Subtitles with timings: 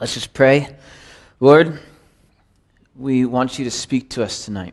[0.00, 0.66] Let's just pray.
[1.40, 1.78] Lord,
[2.96, 4.72] we want you to speak to us tonight,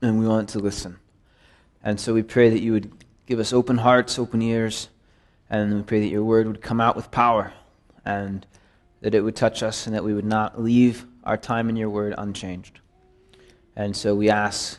[0.00, 0.96] and we want to listen.
[1.82, 2.92] And so we pray that you would
[3.26, 4.88] give us open hearts, open ears,
[5.50, 7.52] and we pray that your word would come out with power,
[8.04, 8.46] and
[9.00, 11.90] that it would touch us, and that we would not leave our time in your
[11.90, 12.78] word unchanged.
[13.74, 14.78] And so we ask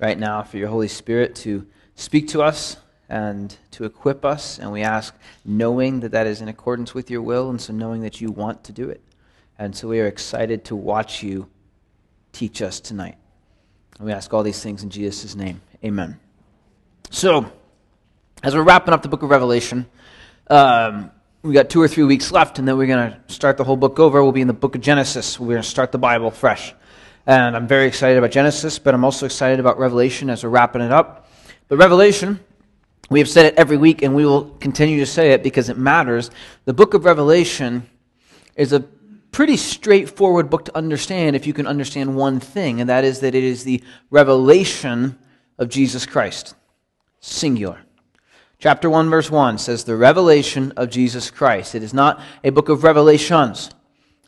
[0.00, 2.76] right now for your Holy Spirit to speak to us
[3.08, 4.58] and to equip us.
[4.58, 5.14] And we ask,
[5.46, 8.62] knowing that that is in accordance with your will, and so knowing that you want
[8.64, 9.00] to do it.
[9.58, 11.48] And so we are excited to watch you
[12.32, 13.16] teach us tonight.
[13.98, 15.60] And we ask all these things in Jesus' name.
[15.84, 16.18] Amen.
[17.10, 17.50] So,
[18.42, 19.86] as we're wrapping up the book of Revelation,
[20.50, 21.10] um,
[21.42, 23.76] we got two or three weeks left, and then we're going to start the whole
[23.76, 24.22] book over.
[24.22, 25.38] We'll be in the book of Genesis.
[25.38, 26.74] We're going to start the Bible fresh.
[27.26, 30.82] And I'm very excited about Genesis, but I'm also excited about Revelation as we're wrapping
[30.82, 31.28] it up.
[31.68, 32.40] But Revelation,
[33.10, 35.78] we have said it every week, and we will continue to say it because it
[35.78, 36.30] matters.
[36.64, 37.88] The book of Revelation
[38.56, 38.84] is a
[39.34, 43.34] pretty straightforward book to understand if you can understand one thing, and that is that
[43.34, 45.18] it is the revelation
[45.58, 46.54] of Jesus Christ.
[47.18, 47.80] Singular.
[48.60, 51.74] Chapter 1, verse 1 says, The revelation of Jesus Christ.
[51.74, 53.70] It is not a book of revelations.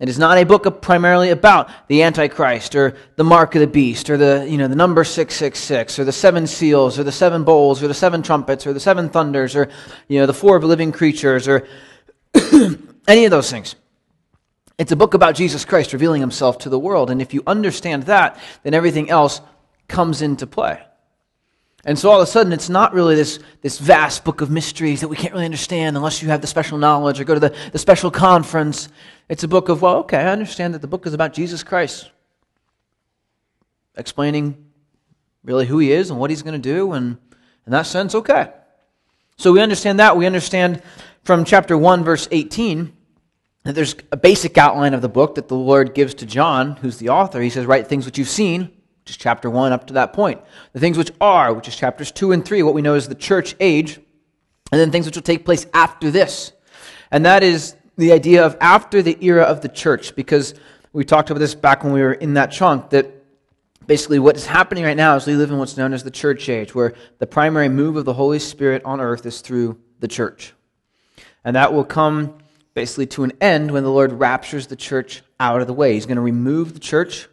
[0.00, 4.10] It is not a book primarily about the Antichrist or the mark of the beast
[4.10, 7.80] or the, you know, the number 666 or the seven seals or the seven bowls
[7.80, 9.70] or the seven trumpets or the seven thunders or
[10.08, 11.66] you know, the four living creatures or
[13.08, 13.76] any of those things.
[14.78, 17.10] It's a book about Jesus Christ revealing himself to the world.
[17.10, 19.40] And if you understand that, then everything else
[19.88, 20.82] comes into play.
[21.84, 25.00] And so all of a sudden, it's not really this, this vast book of mysteries
[25.00, 27.54] that we can't really understand unless you have the special knowledge or go to the,
[27.70, 28.88] the special conference.
[29.28, 32.10] It's a book of, well, okay, I understand that the book is about Jesus Christ,
[33.96, 34.66] explaining
[35.44, 36.92] really who he is and what he's going to do.
[36.92, 37.18] And
[37.66, 38.50] in that sense, okay.
[39.36, 40.16] So we understand that.
[40.16, 40.82] We understand
[41.22, 42.95] from chapter 1, verse 18
[43.72, 47.08] there's a basic outline of the book that the Lord gives to John, who's the
[47.08, 47.40] author.
[47.40, 50.40] He says, Write things which you've seen, which is chapter 1 up to that point.
[50.72, 53.14] The things which are, which is chapters 2 and 3, what we know as the
[53.14, 53.98] church age.
[54.72, 56.52] And then things which will take place after this.
[57.10, 60.54] And that is the idea of after the era of the church, because
[60.92, 63.12] we talked about this back when we were in that chunk, that
[63.86, 66.48] basically what is happening right now is we live in what's known as the church
[66.48, 70.52] age, where the primary move of the Holy Spirit on earth is through the church.
[71.44, 72.38] And that will come
[72.76, 75.94] basically to an end when the Lord raptures the church out of the way.
[75.94, 77.26] He's going to remove the church,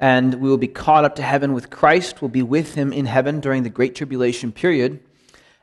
[0.00, 2.20] and we will be caught up to heaven with Christ.
[2.20, 4.98] We'll be with him in heaven during the Great Tribulation period.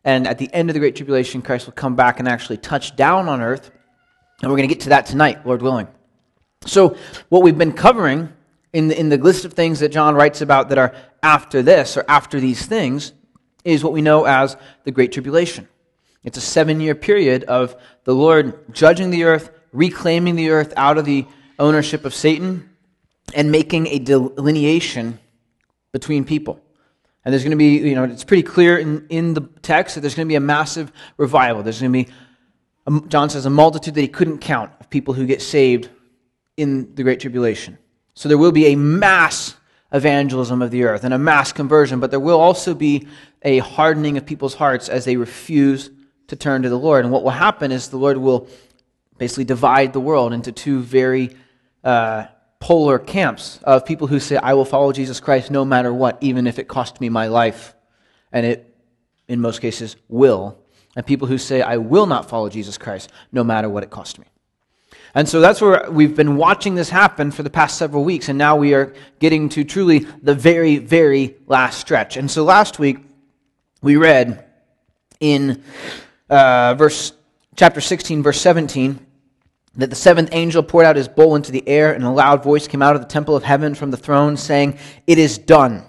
[0.06, 2.96] And at the end of the Great Tribulation, Christ will come back and actually touch
[2.96, 3.70] down on earth.
[4.42, 5.90] And we're going to get to that tonight, Lord willing.
[6.66, 6.96] So,
[7.28, 8.32] what we've been covering
[8.72, 11.98] in the, in the list of things that John writes about that are after this
[11.98, 13.12] or after these things
[13.66, 14.56] is what we know as
[14.86, 15.68] the Great Tribulation.
[16.24, 20.98] It's a seven year period of the Lord judging the earth, reclaiming the earth out
[20.98, 21.26] of the
[21.60, 22.70] ownership of Satan,
[23.34, 25.20] and making a delineation
[25.92, 26.62] between people.
[27.26, 30.02] And there's going to be, you know, it's pretty clear in, in the text that
[30.02, 31.62] there's going to be a massive revival.
[31.62, 32.14] There's going to be,
[32.86, 35.90] um, John says, a multitude that he couldn't count of people who get saved
[36.56, 37.78] in the Great Tribulation.
[38.14, 39.56] So there will be a mass
[39.92, 43.08] evangelism of the earth and a mass conversion, but there will also be
[43.44, 45.90] a hardening of people's hearts as they refuse
[46.28, 47.06] to turn to the Lord.
[47.06, 48.48] And what will happen is the Lord will
[49.18, 51.36] basically divide the world into two very
[51.84, 52.26] uh,
[52.60, 56.48] polar camps of people who say, I will follow Jesus Christ no matter what, even
[56.48, 57.76] if it cost me my life.
[58.32, 58.76] And it,
[59.28, 60.58] in most cases, will.
[60.96, 64.20] And people who say, I will not follow Jesus Christ no matter what it cost
[64.20, 64.26] me.
[65.14, 68.38] And so that's where we've been watching this happen for the past several weeks, and
[68.38, 72.18] now we are getting to truly the very, very last stretch.
[72.18, 72.98] And so last week,
[73.82, 74.46] we read
[75.20, 75.64] in
[76.30, 77.14] uh, verse
[77.56, 79.06] chapter 16, verse 17,
[79.76, 82.68] that the seventh angel poured out his bowl into the air, and a loud voice
[82.68, 85.84] came out of the temple of heaven from the throne, saying, It is done.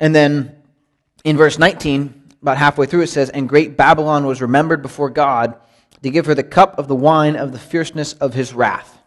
[0.00, 0.56] And then
[1.24, 5.56] in verse 19, about halfway through, it says, And great Babylon was remembered before God
[6.02, 8.98] to give her the cup of the wine of the fierceness of his wrath.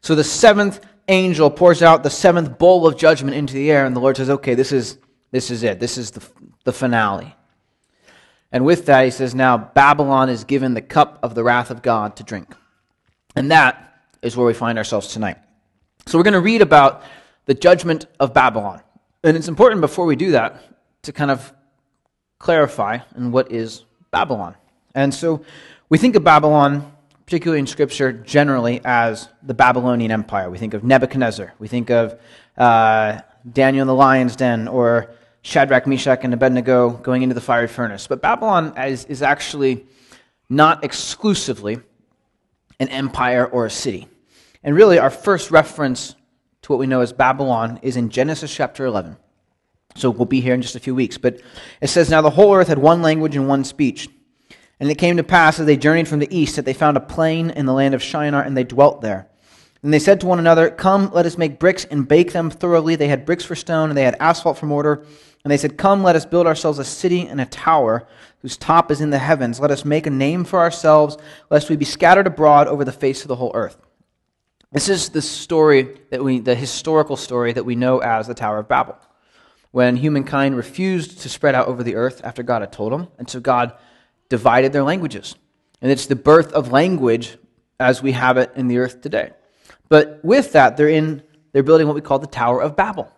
[0.00, 3.94] So the seventh angel pours out the seventh bowl of judgment into the air, and
[3.94, 4.98] the Lord says, Okay, this is,
[5.30, 5.80] this is it.
[5.80, 6.26] This is the,
[6.64, 7.34] the finale.
[8.54, 11.82] And with that, he says, Now Babylon is given the cup of the wrath of
[11.82, 12.54] God to drink.
[13.34, 15.38] And that is where we find ourselves tonight.
[16.06, 17.02] So we're going to read about
[17.46, 18.80] the judgment of Babylon.
[19.24, 20.62] And it's important before we do that
[21.02, 21.52] to kind of
[22.38, 24.54] clarify and what is Babylon.
[24.94, 25.44] And so
[25.88, 26.92] we think of Babylon,
[27.26, 30.48] particularly in Scripture, generally as the Babylonian Empire.
[30.48, 31.54] We think of Nebuchadnezzar.
[31.58, 32.20] We think of
[32.56, 33.18] uh,
[33.52, 35.10] Daniel in the lion's den or
[35.44, 38.06] Shadrach, Meshach, and Abednego going into the fiery furnace.
[38.06, 39.86] But Babylon is, is actually
[40.48, 41.80] not exclusively
[42.80, 44.08] an empire or a city.
[44.62, 46.14] And really, our first reference
[46.62, 49.18] to what we know as Babylon is in Genesis chapter 11.
[49.96, 51.18] So we'll be here in just a few weeks.
[51.18, 51.42] But
[51.82, 54.08] it says, Now the whole earth had one language and one speech.
[54.80, 57.00] And it came to pass as they journeyed from the east that they found a
[57.00, 59.28] plain in the land of Shinar, and they dwelt there.
[59.84, 62.96] And they said to one another, Come, let us make bricks and bake them thoroughly.
[62.96, 65.04] They had bricks for stone, and they had asphalt for mortar.
[65.44, 68.08] And they said, Come, let us build ourselves a city and a tower,
[68.40, 69.60] whose top is in the heavens.
[69.60, 71.18] Let us make a name for ourselves,
[71.50, 73.76] lest we be scattered abroad over the face of the whole earth.
[74.72, 78.60] This is the story that we, the historical story that we know as the Tower
[78.60, 78.96] of Babel,
[79.70, 83.28] when humankind refused to spread out over the earth after God had told them, and
[83.28, 83.74] so God
[84.30, 85.34] divided their languages.
[85.82, 87.36] And it's the birth of language
[87.78, 89.32] as we have it in the earth today.
[89.88, 91.22] But with that, they're in
[91.52, 93.10] they're building what we call the Tower of Babel.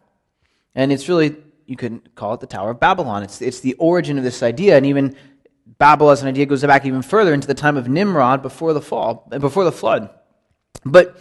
[0.75, 1.37] And it's really
[1.67, 3.23] you could call it the Tower of Babylon.
[3.23, 5.17] It's it's the origin of this idea, and even
[5.79, 8.81] Babel as an idea goes back even further into the time of Nimrod before the
[8.81, 10.11] fall, before the flood.
[10.85, 11.19] But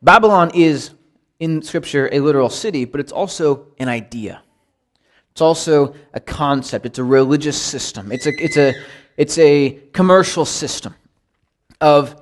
[0.00, 0.90] Babylon is
[1.38, 4.42] in Scripture a literal city, but it's also an idea.
[5.32, 6.86] It's also a concept.
[6.86, 8.12] It's a religious system.
[8.12, 8.74] It's a, it's a,
[9.16, 10.94] it's a commercial system
[11.80, 12.21] of,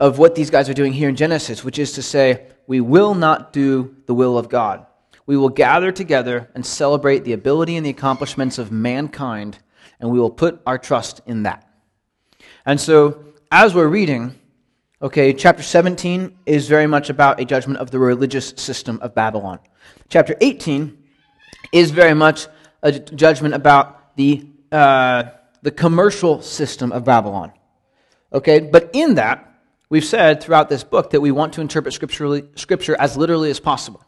[0.00, 3.14] of what these guys are doing here in Genesis, which is to say, we will
[3.14, 4.86] not do the will of God.
[5.26, 9.58] We will gather together and celebrate the ability and the accomplishments of mankind,
[10.00, 11.68] and we will put our trust in that.
[12.64, 14.38] And so, as we're reading,
[15.02, 19.58] okay, chapter 17 is very much about a judgment of the religious system of Babylon.
[20.08, 20.96] Chapter 18
[21.72, 22.46] is very much
[22.82, 25.24] a judgment about the uh,
[25.62, 27.52] the commercial system of Babylon.
[28.32, 29.47] Okay, but in that,
[29.88, 34.04] we've said throughout this book that we want to interpret scripture as literally as possible.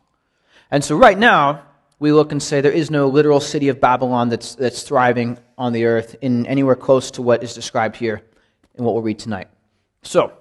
[0.71, 1.65] And so right now,
[1.99, 5.73] we look and say there is no literal city of Babylon that's, that's thriving on
[5.73, 8.23] the earth in anywhere close to what is described here
[8.77, 9.49] in what we'll read tonight.
[10.03, 10.33] So,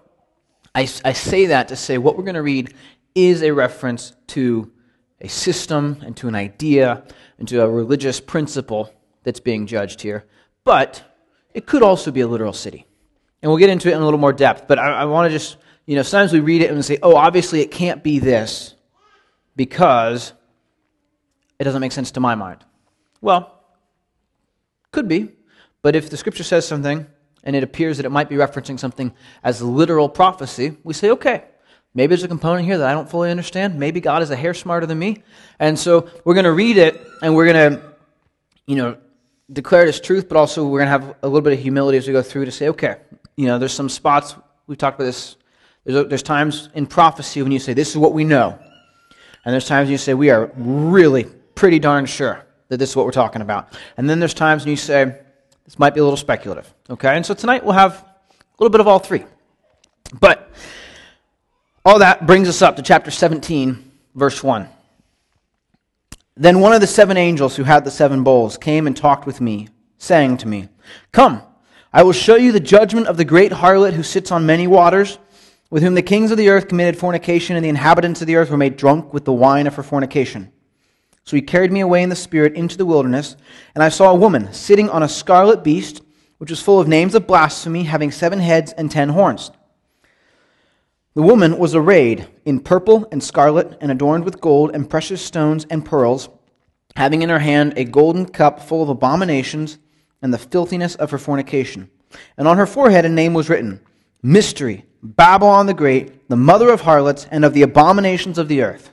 [0.74, 2.74] I, I say that to say what we're going to read
[3.16, 4.72] is a reference to
[5.20, 7.04] a system and to an idea
[7.40, 8.94] and to a religious principle
[9.24, 10.26] that's being judged here
[10.70, 11.04] but
[11.56, 12.86] it could also be a literal city.
[13.42, 15.38] And we'll get into it in a little more depth, but I, I want to
[15.38, 18.20] just, you know, sometimes we read it and we say, oh, obviously it can't be
[18.20, 18.76] this
[19.56, 20.34] because
[21.58, 22.64] it doesn't make sense to my mind.
[23.22, 23.56] Well,
[24.92, 25.30] could be,
[25.82, 27.08] but if the scripture says something
[27.44, 29.14] and it appears that it might be referencing something
[29.44, 31.44] as literal prophecy, we say, okay,
[31.94, 33.80] maybe there's a component here that I don't fully understand.
[33.80, 35.24] Maybe God is a hair smarter than me.
[35.60, 37.94] And so we're going to read it and we're going to,
[38.66, 38.98] you know,
[39.52, 41.98] declare it as truth, but also we're going to have a little bit of humility
[41.98, 42.98] as we go through to say, okay,
[43.40, 44.36] you know, there's some spots,
[44.68, 45.38] we've talked about this,
[45.86, 48.60] there's, there's times in prophecy when you say, this is what we know.
[49.46, 51.24] And there's times when you say, we are really
[51.56, 53.80] pretty darn sure that this is what we're talking about.
[53.96, 55.22] And then there's times when you say,
[55.64, 56.74] this might be a little speculative.
[56.90, 57.16] Okay?
[57.16, 59.24] And so tonight we'll have a little bit of all three.
[60.20, 60.52] But
[61.86, 64.68] all that brings us up to chapter 17, verse 1.
[66.36, 69.40] Then one of the seven angels who had the seven bowls came and talked with
[69.40, 70.68] me, saying to me,
[71.14, 71.42] Come,
[71.92, 75.18] I will show you the judgment of the great harlot who sits on many waters,
[75.72, 78.52] with whom the kings of the earth committed fornication, and the inhabitants of the earth
[78.52, 80.52] were made drunk with the wine of her fornication.
[81.24, 83.36] So he carried me away in the spirit into the wilderness,
[83.74, 86.04] and I saw a woman sitting on a scarlet beast,
[86.38, 89.50] which was full of names of blasphemy, having seven heads and ten horns.
[91.16, 95.66] The woman was arrayed in purple and scarlet, and adorned with gold and precious stones
[95.72, 96.30] and pearls,
[96.96, 99.80] having in her hand a golden cup full of abominations
[100.22, 101.90] and the filthiness of her fornication.
[102.38, 103.82] And on her forehead a name was written
[104.22, 108.92] Mystery, Babylon the Great, the mother of harlots and of the abominations of the earth.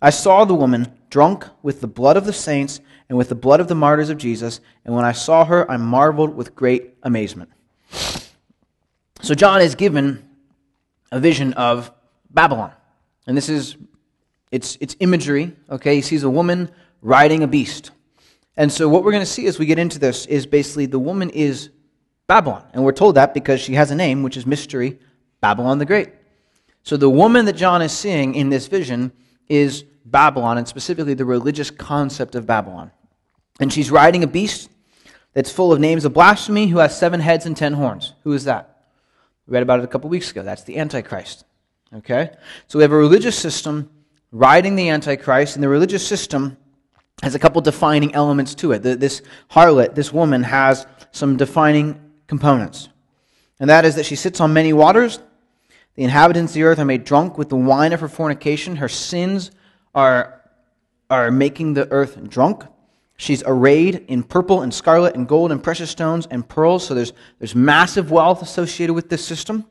[0.00, 3.60] I saw the woman drunk with the blood of the saints and with the blood
[3.60, 7.50] of the martyrs of Jesus, and when I saw her, I marveled with great amazement.
[9.22, 10.28] So John is given
[11.10, 11.90] a vision of
[12.30, 12.72] Babylon.
[13.26, 13.76] And this is
[14.50, 15.96] it's it's imagery, okay?
[15.96, 16.70] He sees a woman
[17.02, 17.90] riding a beast.
[18.56, 20.98] And so what we're going to see as we get into this is basically the
[20.98, 21.70] woman is
[22.26, 22.64] Babylon.
[22.72, 24.98] And we're told that because she has a name, which is mystery,
[25.40, 26.10] Babylon the Great.
[26.82, 29.12] So the woman that John is seeing in this vision
[29.48, 32.92] is Babylon, and specifically the religious concept of Babylon.
[33.60, 34.70] And she's riding a beast
[35.32, 38.14] that's full of names of blasphemy, who has seven heads and ten horns.
[38.22, 38.84] Who is that?
[39.46, 40.42] We read about it a couple weeks ago.
[40.42, 41.44] That's the Antichrist.
[41.92, 42.30] Okay?
[42.68, 43.90] So we have a religious system
[44.30, 46.56] riding the Antichrist, and the religious system
[47.22, 48.80] has a couple defining elements to it.
[48.80, 52.88] This harlot, this woman, has some defining components.
[53.58, 55.18] And that is that she sits on many waters.
[55.94, 58.76] The inhabitants of the earth are made drunk with the wine of her fornication.
[58.76, 59.50] Her sins
[59.94, 60.42] are,
[61.08, 62.64] are making the earth drunk.
[63.16, 66.86] She's arrayed in purple and scarlet and gold and precious stones and pearls.
[66.86, 69.64] So there's, there's massive wealth associated with this system.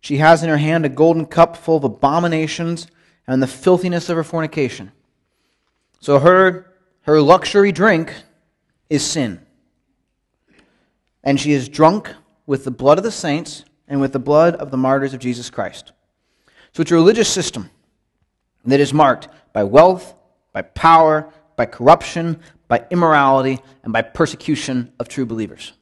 [0.00, 2.86] She has in her hand a golden cup full of abominations
[3.26, 4.90] and the filthiness of her fornication.
[6.02, 6.66] So her,
[7.02, 8.12] her luxury drink
[8.90, 9.40] is sin.
[11.22, 12.12] And she is drunk
[12.44, 15.48] with the blood of the saints and with the blood of the martyrs of Jesus
[15.48, 15.92] Christ.
[16.72, 17.70] So it's a religious system
[18.64, 20.16] that is marked by wealth,
[20.52, 25.72] by power, by corruption, by immorality, and by persecution of true believers.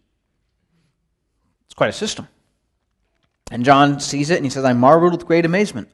[1.65, 2.29] It's quite a system.
[3.51, 5.89] And John sees it and he says, I marveled with great amazement.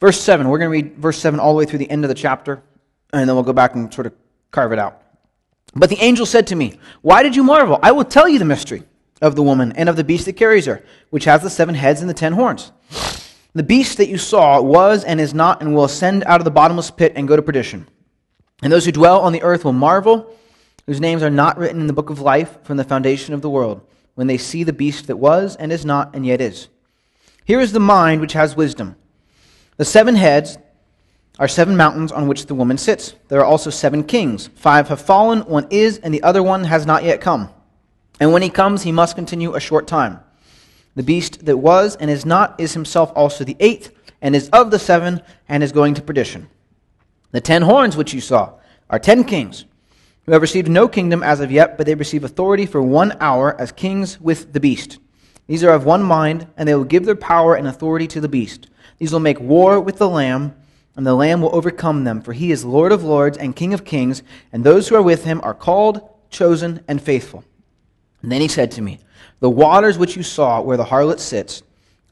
[0.00, 2.10] Verse 7, we're going to read verse 7 all the way through the end of
[2.10, 2.62] the chapter,
[3.20, 4.12] and then we'll go back and sort of
[4.50, 5.00] carve it out.
[5.74, 7.78] But the angel said to me, Why did you marvel?
[7.82, 8.84] I will tell you the mystery
[9.20, 12.00] of the woman and of the beast that carries her, which has the seven heads
[12.00, 12.72] and the ten horns.
[13.54, 16.50] The beast that you saw was and is not and will ascend out of the
[16.50, 17.88] bottomless pit and go to perdition.
[18.62, 20.34] And those who dwell on the earth will marvel,
[20.86, 23.50] whose names are not written in the book of life from the foundation of the
[23.50, 23.80] world,
[24.14, 26.68] when they see the beast that was and is not and yet is.
[27.44, 28.96] Here is the mind which has wisdom.
[29.76, 30.56] The seven heads
[31.38, 33.14] are seven mountains on which the woman sits.
[33.28, 34.48] There are also seven kings.
[34.54, 37.50] Five have fallen, one is, and the other one has not yet come.
[38.20, 40.20] And when he comes, he must continue a short time.
[40.94, 43.90] The beast that was and is not is himself also the eighth,
[44.22, 46.48] and is of the seven, and is going to perdition.
[47.32, 48.52] The ten horns which you saw
[48.88, 49.64] are ten kings,
[50.24, 53.60] who have received no kingdom as of yet, but they receive authority for one hour
[53.60, 54.98] as kings with the beast.
[55.48, 58.28] These are of one mind, and they will give their power and authority to the
[58.28, 58.68] beast.
[58.98, 60.54] These will make war with the Lamb,
[60.96, 63.84] and the Lamb will overcome them, for he is Lord of lords and King of
[63.84, 64.22] kings,
[64.52, 67.44] and those who are with him are called, chosen, and faithful.
[68.22, 69.00] And then he said to me,
[69.40, 71.62] The waters which you saw where the harlot sits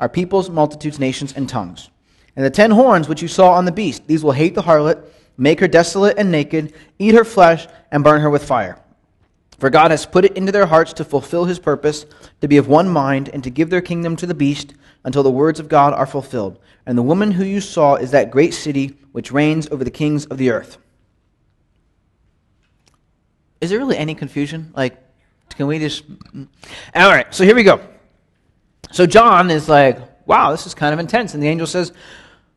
[0.01, 1.91] are peoples, multitudes, nations, and tongues.
[2.35, 5.05] And the ten horns which you saw on the beast, these will hate the harlot,
[5.37, 8.79] make her desolate and naked, eat her flesh, and burn her with fire.
[9.59, 12.05] For God has put it into their hearts to fulfill his purpose,
[12.41, 15.31] to be of one mind, and to give their kingdom to the beast until the
[15.31, 16.59] words of God are fulfilled.
[16.87, 20.27] And the woman who you saw is that great city which reigns over the kings
[20.27, 20.79] of the earth.
[23.61, 24.73] Is there really any confusion?
[24.75, 24.99] Like,
[25.51, 26.05] can we just.
[26.95, 27.81] All right, so here we go.
[28.91, 31.35] So John is like, wow, this is kind of intense.
[31.35, 31.93] And the angel says,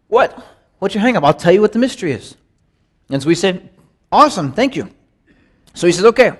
[0.07, 0.45] What?
[0.79, 1.23] What's your hang up?
[1.23, 2.35] I'll tell you what the mystery is.
[3.09, 3.69] And so we said,
[4.11, 4.89] Awesome, thank you.
[5.73, 6.39] So he says, Okay.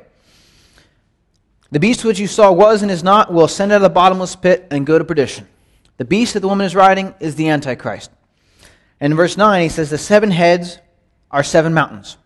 [1.72, 4.36] The beast which you saw was and is not will ascend out of the bottomless
[4.36, 5.48] pit and go to perdition.
[5.98, 8.12] The beast that the woman is riding is the Antichrist.
[9.00, 10.80] And in verse 9, he says, The seven heads
[11.32, 12.18] are seven mountains.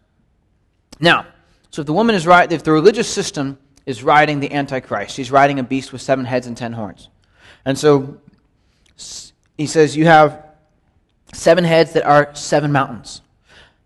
[0.99, 1.27] Now,
[1.69, 3.57] so if the woman is right, if the religious system
[3.89, 5.17] is riding the Antichrist.
[5.17, 7.09] He's riding a beast with seven heads and ten horns.
[7.65, 8.19] And so
[9.57, 10.45] he says, You have
[11.33, 13.21] seven heads that are seven mountains.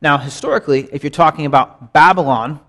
[0.01, 2.59] Now, historically, if you're talking about Babylon,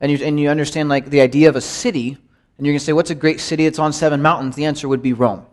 [0.00, 2.18] and you, and you understand like the idea of a city,
[2.58, 4.56] and you're going to say, What's a great city that's on seven mountains?
[4.56, 5.46] The answer would be Rome.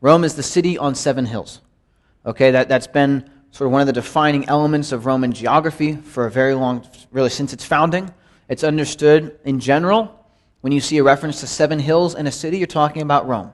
[0.00, 1.60] Rome is the city on seven hills.
[2.26, 6.26] Okay, that, that's been sort of one of the defining elements of Roman geography for
[6.26, 8.12] a very long, really since its founding.
[8.48, 10.26] It's understood in general.
[10.60, 13.52] When you see a reference to seven hills in a city, you're talking about Rome.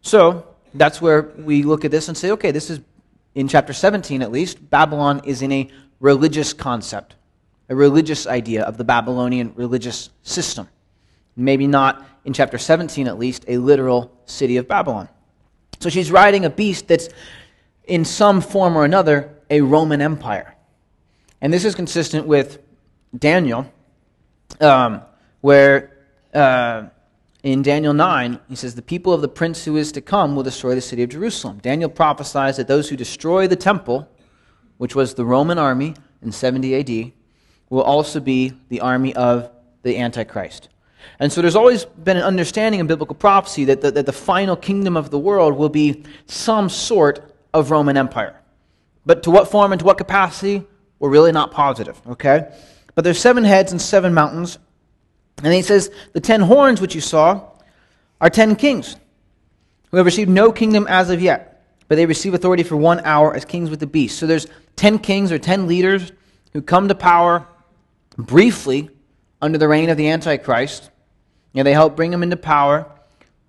[0.00, 2.80] So that's where we look at this and say, okay, this is,
[3.34, 7.14] in chapter 17 at least, Babylon is in a religious concept,
[7.68, 10.68] a religious idea of the Babylonian religious system.
[11.36, 15.08] Maybe not in chapter 17 at least, a literal city of Babylon.
[15.80, 17.08] So she's riding a beast that's
[17.84, 20.54] in some form or another a Roman Empire.
[21.40, 22.58] And this is consistent with
[23.16, 23.72] Daniel
[24.60, 25.02] um,
[25.40, 25.96] where
[26.34, 26.84] uh,
[27.42, 30.42] in Daniel 9, he says, The people of the prince who is to come will
[30.42, 31.58] destroy the city of Jerusalem.
[31.62, 34.08] Daniel prophesies that those who destroy the temple,
[34.78, 37.12] which was the Roman army in 70 AD,
[37.70, 39.50] will also be the army of
[39.82, 40.68] the Antichrist.
[41.18, 44.56] And so there's always been an understanding in biblical prophecy that the, that the final
[44.56, 48.40] kingdom of the world will be some sort of Roman Empire.
[49.04, 50.64] But to what form and to what capacity,
[50.98, 52.52] we're really not positive, okay?
[52.94, 54.58] But there's seven heads and seven mountains.
[55.42, 57.48] And he says, The ten horns which you saw
[58.20, 58.96] are ten kings
[59.90, 63.34] who have received no kingdom as of yet, but they receive authority for one hour
[63.34, 64.18] as kings with the beast.
[64.18, 64.46] So there's
[64.76, 66.12] ten kings or ten leaders
[66.52, 67.46] who come to power
[68.16, 68.90] briefly
[69.40, 70.90] under the reign of the Antichrist.
[71.58, 72.86] And they help bring them into power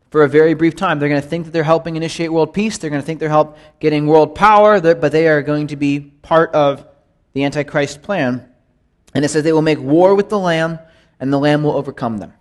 [0.09, 0.97] for a very brief time.
[0.97, 2.79] They're going to think that they're helping initiate world peace.
[2.79, 5.99] They're going to think they're help getting world power, but they are going to be
[5.99, 6.87] part of
[7.33, 8.49] the Antichrist plan.
[9.13, 10.79] And it says they will make war with the Lamb,
[11.19, 12.33] and the Lamb will overcome them.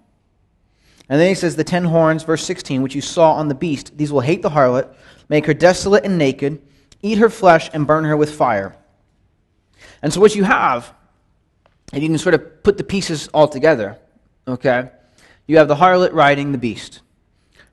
[1.10, 3.98] And then he says, The ten horns, verse 16, which you saw on the beast,
[3.98, 4.94] these will hate the harlot,
[5.28, 6.62] make her desolate and naked,
[7.02, 8.74] eat her flesh, and burn her with fire.
[10.00, 10.94] And so what you have,
[11.92, 13.98] if you can sort of put the pieces all together,
[14.46, 14.88] okay,
[15.48, 17.00] you have the harlot riding the beast.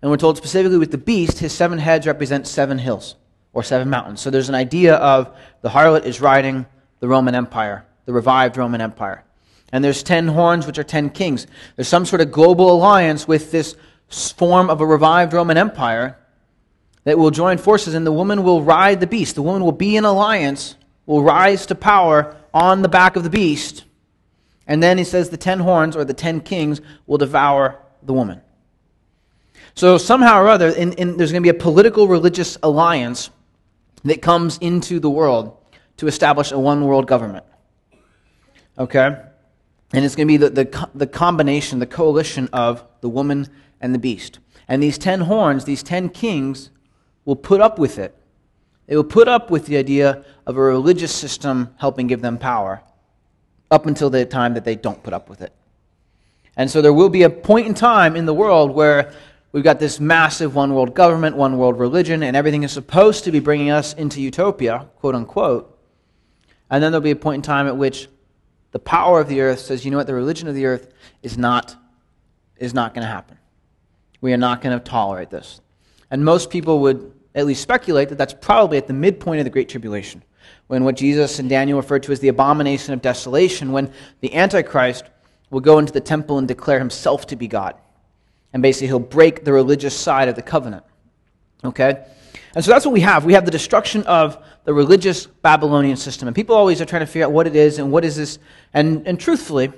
[0.01, 3.15] And we're told specifically with the beast, his seven heads represent seven hills
[3.53, 4.22] or seven mountains.
[4.22, 6.65] So there's an idea of the harlot is riding
[7.00, 9.24] the Roman Empire, the revived Roman Empire.
[9.72, 11.48] And there's ten horns, which are ten kings.
[11.75, 13.75] There's some sort of global alliance with this
[14.08, 16.17] form of a revived Roman Empire
[17.03, 19.36] that will join forces, and the woman will ride the beast.
[19.36, 23.29] The woman will be in alliance, will rise to power on the back of the
[23.29, 23.84] beast.
[24.68, 28.42] And then he says the ten horns, or the ten kings, will devour the woman.
[29.76, 33.30] So, somehow or other, in, in, there's going to be a political religious alliance
[34.04, 35.58] that comes into the world
[35.98, 37.46] to establish a one world government.
[38.78, 39.18] Okay?
[39.94, 43.48] And it's going to be the, the, the combination, the coalition of the woman
[43.82, 44.40] and the beast.
[44.68, 46.72] And these ten horns, these ten kings,
[47.24, 48.16] will put up with it.
[48.88, 52.84] They will put up with the idea of a religious system helping give them power
[53.72, 55.54] up until the time that they don't put up with it.
[56.58, 59.12] And so there will be a point in time in the world where
[59.52, 63.32] we've got this massive one world government, one world religion, and everything is supposed to
[63.32, 65.78] be bringing us into utopia, quote unquote.
[66.70, 68.08] And then there'll be a point in time at which
[68.72, 70.94] the power of the earth says, you know what, the religion of the earth
[71.24, 71.76] is not,
[72.58, 73.38] is not going to happen.
[74.22, 75.62] We are not going to tolerate this.
[76.10, 79.50] And most people would at least speculate that that's probably at the midpoint of the
[79.50, 80.24] Great Tribulation,
[80.68, 85.06] when what Jesus and Daniel referred to as the abomination of desolation, when the Antichrist
[85.50, 87.75] will go into the temple and declare himself to be God.
[88.54, 90.84] And basically, he'll break the religious side of the covenant.
[91.64, 92.06] Okay?
[92.56, 93.25] And so that's what we have.
[93.25, 96.28] We have the destruction of the religious Babylonian system.
[96.28, 98.40] And people always are trying to figure out what it is and what is this.
[98.74, 99.72] And, and truthfully,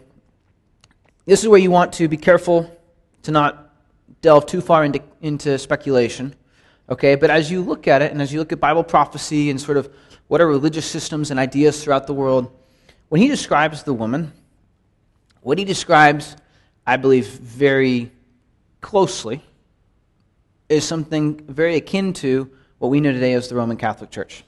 [1.25, 2.71] this is where you want to be careful
[3.23, 3.73] to not
[4.21, 6.35] delve too far into, into speculation.
[6.89, 9.59] Okay, but as you look at it, and as you look at Bible prophecy and
[9.59, 9.93] sort of
[10.27, 12.51] what are religious systems and ideas throughout the world,
[13.09, 14.33] when he describes the woman,
[15.41, 16.35] what he describes,
[16.85, 18.11] I believe, very
[18.81, 19.43] closely,
[20.69, 24.43] is something very akin to what we know today as the Roman Catholic Church.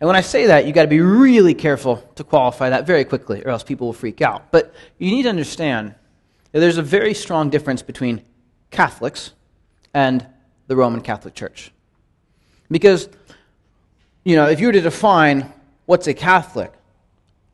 [0.00, 3.04] And when I say that, you've got to be really careful to qualify that very
[3.04, 4.52] quickly, or else people will freak out.
[4.52, 5.94] But you need to understand
[6.52, 8.22] that there's a very strong difference between
[8.70, 9.32] Catholics
[9.94, 10.26] and
[10.66, 11.72] the Roman Catholic Church.
[12.70, 13.08] Because,
[14.26, 15.52] you know, if you were to define
[15.84, 16.72] what's a Catholic,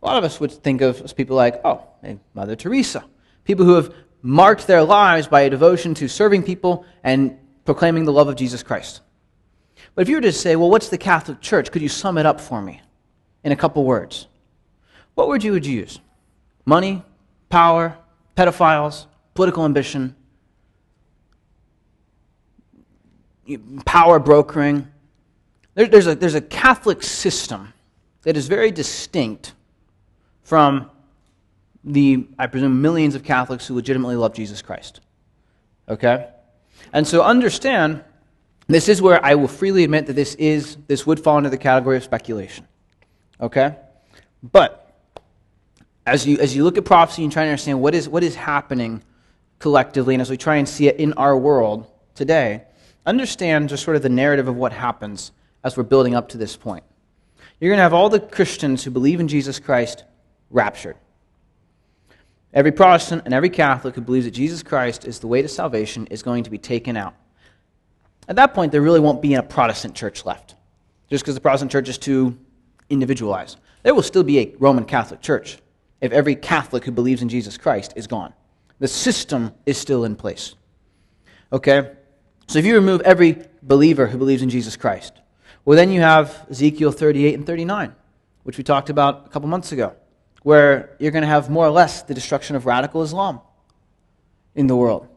[0.03, 1.87] a lot of us would think of as people like, oh,
[2.33, 3.05] Mother Teresa.
[3.45, 8.13] People who have marked their lives by a devotion to serving people and proclaiming the
[8.13, 9.03] love of Jesus Christ.
[9.95, 11.71] But if you were to say, well, what's the Catholic Church?
[11.71, 12.81] Could you sum it up for me
[13.45, 14.27] in a couple words?
[15.15, 16.01] What word you would you use?
[16.65, 17.03] Money,
[17.51, 17.99] power,
[18.35, 19.05] pedophiles,
[19.35, 20.17] political ambition,
[23.85, 24.89] power brokering.
[25.75, 27.73] There, there's, a, there's a Catholic system
[28.23, 29.55] that is very distinct
[30.43, 30.91] from
[31.85, 35.01] the, I presume, millions of Catholics who legitimately love Jesus Christ.
[35.89, 36.29] Okay?
[36.93, 38.05] And so understand,
[38.69, 41.59] this is where I will freely admit that this is, this would fall into the
[41.59, 42.67] category of speculation.
[43.41, 43.75] Okay?
[44.43, 44.95] But
[46.07, 48.35] as you, as you look at prophecy and try to understand what is, what is
[48.35, 49.03] happening
[49.59, 52.65] collectively, and as we try and see it in our world today,
[53.07, 55.33] understand just sort of the narrative of what happens
[55.65, 56.85] as we're building up to this point.
[57.61, 60.05] You're going to have all the Christians who believe in Jesus Christ
[60.51, 60.97] raptured.
[62.53, 66.07] Every Protestant and every Catholic who believes that Jesus Christ is the way to salvation
[66.09, 67.15] is going to be taken out.
[68.29, 70.55] At that point, there really won't be a Protestant church left,
[71.09, 72.39] just because the Protestant church is too
[72.91, 73.59] individualized.
[73.83, 75.59] There will still be a Roman Catholic church
[76.01, 78.35] if every Catholic who believes in Jesus Christ is gone.
[78.81, 80.55] The system is still in place.
[81.53, 81.93] Okay?
[82.49, 85.22] So if you remove every believer who believes in Jesus Christ,
[85.65, 87.95] well, then you have Ezekiel 38 and 39,
[88.43, 89.95] which we talked about a couple months ago,
[90.43, 93.41] where you're going to have more or less the destruction of radical Islam
[94.55, 95.09] in the world.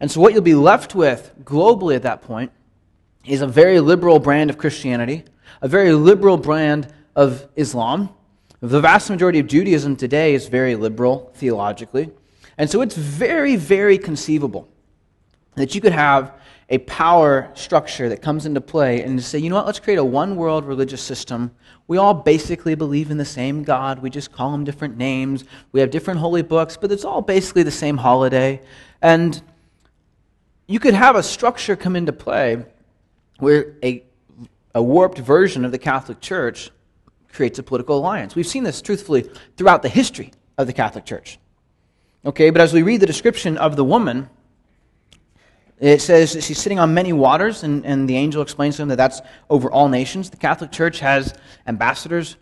[0.00, 2.50] And so what you'll be left with globally at that point
[3.24, 5.24] is a very liberal brand of Christianity,
[5.62, 8.10] a very liberal brand of Islam.
[8.60, 12.10] The vast majority of Judaism today is very liberal theologically.
[12.58, 14.68] And so it's very, very conceivable
[15.54, 16.34] that you could have
[16.68, 19.98] a power structure that comes into play and to say, you know what, let's create
[19.98, 21.50] a one world religious system.
[21.86, 24.00] We all basically believe in the same God.
[24.00, 25.44] We just call them different names.
[25.72, 28.62] We have different holy books, but it's all basically the same holiday.
[29.02, 29.40] And
[30.66, 32.64] you could have a structure come into play
[33.38, 34.02] where a,
[34.74, 36.70] a warped version of the Catholic Church
[37.30, 38.34] creates a political alliance.
[38.34, 41.38] We've seen this truthfully throughout the history of the Catholic Church.
[42.24, 44.30] Okay, but as we read the description of the woman,
[45.78, 48.96] it says she's sitting on many waters, and, and the angel explains to him that
[48.96, 50.30] that's over all nations.
[50.30, 51.34] The Catholic Church has
[51.66, 52.36] ambassadors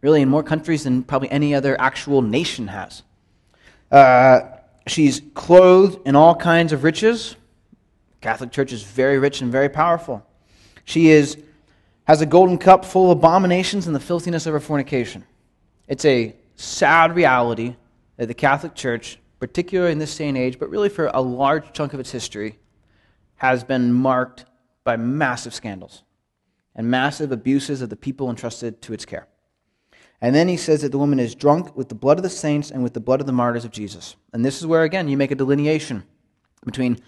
[0.00, 3.02] really in more countries than probably any other actual nation has.
[3.90, 4.40] Uh,
[4.86, 7.36] she's clothed in all kinds of riches,
[8.12, 10.24] The Catholic Church is very rich and very powerful.
[10.84, 11.36] She is
[12.04, 15.24] has a golden cup full of abominations and the filthiness of her fornication.
[15.86, 17.76] It's a sad reality
[18.16, 21.72] that the Catholic Church, particularly in this day and age, but really for a large
[21.72, 22.58] chunk of its history,
[23.36, 24.44] has been marked
[24.84, 26.04] by massive scandals
[26.76, 29.26] and massive abuses of the people entrusted to its care.
[30.20, 32.70] And then he says that the woman is drunk with the blood of the saints
[32.70, 34.16] and with the blood of the martyrs of Jesus.
[34.34, 36.04] And this is where, again, you make a delineation
[36.64, 37.00] between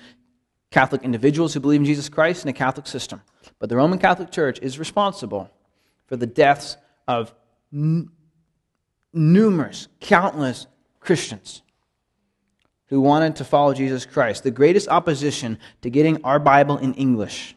[0.70, 3.20] Catholic individuals who believe in Jesus Christ and a Catholic system.
[3.58, 5.50] But the Roman Catholic Church is responsible
[6.06, 7.34] for the deaths of
[7.72, 8.08] n-
[9.12, 10.66] numerous, countless
[10.98, 11.60] Christians
[12.92, 14.42] who wanted to follow Jesus Christ.
[14.42, 17.56] The greatest opposition to getting our Bible in English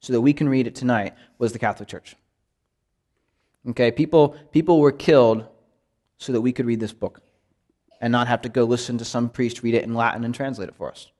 [0.00, 2.16] so that we can read it tonight was the Catholic Church.
[3.70, 5.46] Okay, people, people were killed
[6.18, 7.22] so that we could read this book
[8.02, 10.68] and not have to go listen to some priest read it in Latin and translate
[10.68, 11.10] it for us.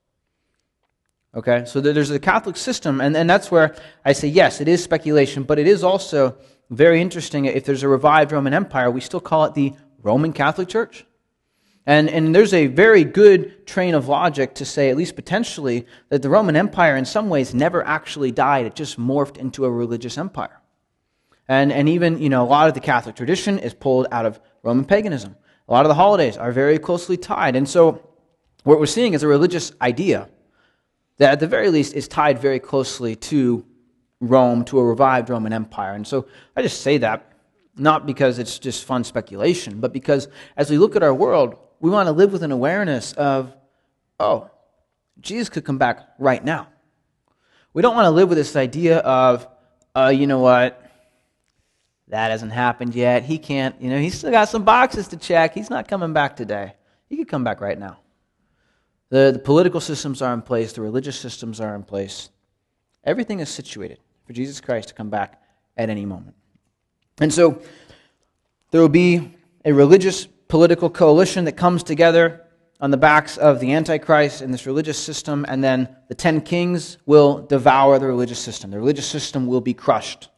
[1.35, 4.85] Okay, so there's a Catholic system, and, and that's where I say, yes, it is
[4.85, 6.37] speculation, but it is also
[6.69, 7.47] very interesting.
[7.47, 11.07] If there's a revived Roman Empire, we still call it the Roman Catholic Church.
[11.89, 16.21] And, and there's a very good train of logic to say, at least potentially, that
[16.21, 18.67] the Roman Empire in some ways never actually died.
[18.67, 20.61] It just morphed into a religious empire.
[21.49, 24.39] And, and even, you know, a lot of the Catholic tradition is pulled out of
[24.63, 25.35] Roman paganism.
[25.67, 27.57] A lot of the holidays are very closely tied.
[27.57, 28.07] And so
[28.65, 30.29] what we're seeing is a religious idea
[31.17, 33.65] that at the very least is tied very closely to
[34.21, 35.95] Rome, to a revived Roman Empire.
[35.95, 37.33] And so I just say that
[37.79, 41.91] not because it's just fun speculation, but because as we look at our world, we
[41.91, 43.53] want to live with an awareness of,
[44.19, 44.51] oh,
[45.21, 46.69] Jesus could come back right now.
[47.73, 49.47] We don't want to live with this idea of,
[49.95, 50.85] uh, you know what,
[52.09, 53.23] that hasn't happened yet.
[53.23, 55.55] He can't, you know, he's still got some boxes to check.
[55.55, 56.75] He's not coming back today.
[57.09, 57.99] He could come back right now.
[59.11, 62.29] The, the political systems are in place, the religious systems are in place.
[63.05, 65.41] Everything is situated for Jesus Christ to come back
[65.77, 66.35] at any moment.
[67.21, 67.63] And so
[68.71, 72.45] there will be a religious political coalition that comes together
[72.81, 76.99] on the backs of the Antichrist and this religious system, and then the ten kings
[77.07, 78.71] will devour the religious system.
[78.71, 80.29] The religious system will be crushed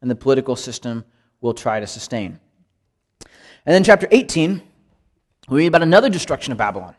[0.00, 1.04] and the political system
[1.40, 2.38] will try to sustain.
[3.20, 4.62] And then, chapter 18,
[5.48, 6.94] we read about another destruction of Babylon,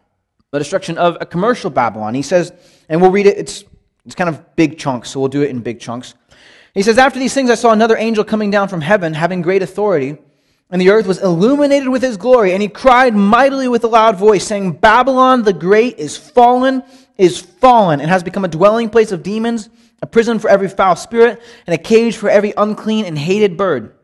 [0.51, 2.13] the destruction of a commercial Babylon.
[2.13, 2.51] He says,
[2.89, 3.63] and we'll read it, it's,
[4.05, 6.13] it's kind of big chunks, so we'll do it in big chunks.
[6.73, 9.63] He says, After these things, I saw another angel coming down from heaven, having great
[9.63, 10.17] authority,
[10.69, 12.53] and the earth was illuminated with his glory.
[12.53, 16.83] And he cried mightily with a loud voice, saying, Babylon the Great is fallen,
[17.17, 19.69] is fallen, and has become a dwelling place of demons
[20.01, 23.95] a prison for every foul spirit, and a cage for every unclean and hated bird.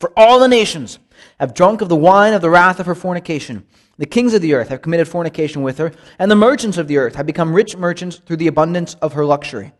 [0.00, 0.98] For all the nations
[1.38, 3.66] have drunk of the wine of the wrath of her fornication.
[3.98, 6.98] The kings of the earth have committed fornication with her, and the merchants of the
[6.98, 9.72] earth have become rich merchants through the abundance of her luxury.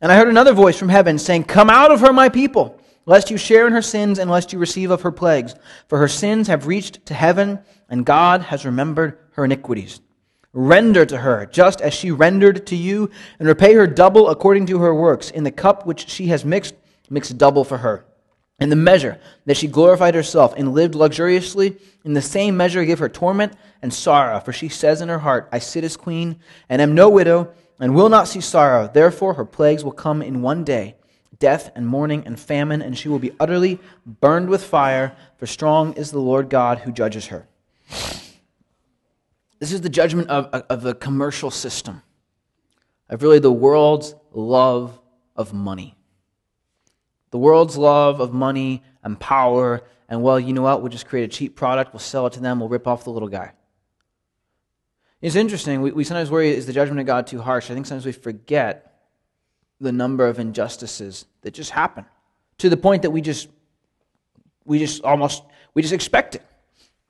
[0.00, 3.30] And I heard another voice from heaven saying, Come out of her, my people, lest
[3.30, 5.54] you share in her sins, and lest you receive of her plagues.
[5.88, 10.00] For her sins have reached to heaven, and God has remembered her iniquities.
[10.52, 14.78] Render to her just as she rendered to you, and repay her double according to
[14.78, 15.30] her works.
[15.30, 16.74] In the cup which she has mixed,
[17.10, 18.04] mix double for her.
[18.60, 23.00] In the measure that she glorified herself and lived luxuriously, in the same measure give
[23.00, 24.38] her torment and sorrow.
[24.40, 26.38] For she says in her heart, I sit as queen,
[26.68, 28.88] and am no widow, and will not see sorrow.
[28.92, 30.94] Therefore her plagues will come in one day
[31.42, 35.92] death and mourning and famine, and she will be utterly burned with fire, for strong
[35.94, 37.48] is the Lord God who judges her.
[39.58, 42.02] This is the judgment of, of the commercial system,
[43.08, 45.00] of really the world's love
[45.34, 45.96] of money.
[47.32, 50.80] The world's love of money and power, and well, you know what?
[50.80, 53.10] We'll just create a cheap product, we'll sell it to them, we'll rip off the
[53.10, 53.50] little guy.
[55.20, 55.82] It's interesting.
[55.82, 57.68] We, we sometimes worry, is the judgment of God too harsh?
[57.68, 58.91] I think sometimes we forget
[59.82, 62.06] the number of injustices that just happen
[62.58, 63.48] to the point that we just,
[64.64, 65.42] we just almost,
[65.74, 66.42] we just expect it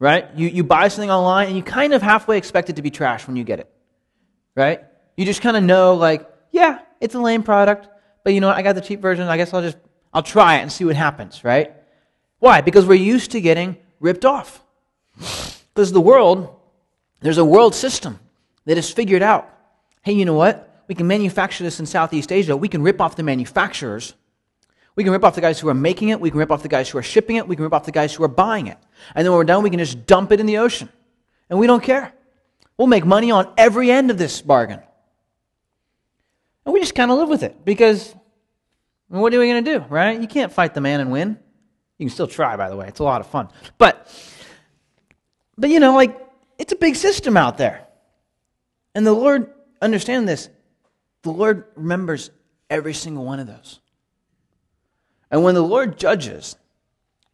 [0.02, 0.34] right?
[0.34, 3.28] You, you buy something online and you kind of halfway expect it to be trash
[3.28, 3.70] when you get it,
[4.56, 4.80] right?
[5.16, 7.86] You just kind of know, like, yeah, it's a lame product,
[8.24, 8.56] but you know what?
[8.56, 9.28] I got the cheap version.
[9.28, 9.76] I guess I'll just,
[10.12, 11.72] I'll try it and see what happens, right?
[12.40, 12.62] Why?
[12.62, 14.64] Because we're used to getting ripped off.
[15.72, 16.52] Because the world,
[17.20, 18.18] there's a world system
[18.64, 19.48] that has figured out,
[20.02, 20.68] hey, you know what?
[20.88, 22.56] We can manufacture this in Southeast Asia.
[22.56, 24.14] We can rip off the manufacturers
[24.94, 26.20] we can rip off the guys who are making it.
[26.20, 27.48] We can rip off the guys who are shipping it.
[27.48, 28.78] We can rip off the guys who are buying it.
[29.14, 30.88] And then when we're done, we can just dump it in the ocean.
[31.48, 32.12] And we don't care.
[32.76, 34.80] We'll make money on every end of this bargain.
[36.64, 38.14] And we just kind of live with it because
[39.08, 40.20] what are we going to do, right?
[40.20, 41.38] You can't fight the man and win.
[41.98, 42.86] You can still try, by the way.
[42.86, 43.48] It's a lot of fun.
[43.78, 44.08] But,
[45.56, 46.18] but you know, like,
[46.58, 47.86] it's a big system out there.
[48.94, 50.50] And the Lord, understand this,
[51.22, 52.30] The Lord remembers
[52.68, 53.80] every single one of those.
[55.30, 56.56] And when the Lord judges,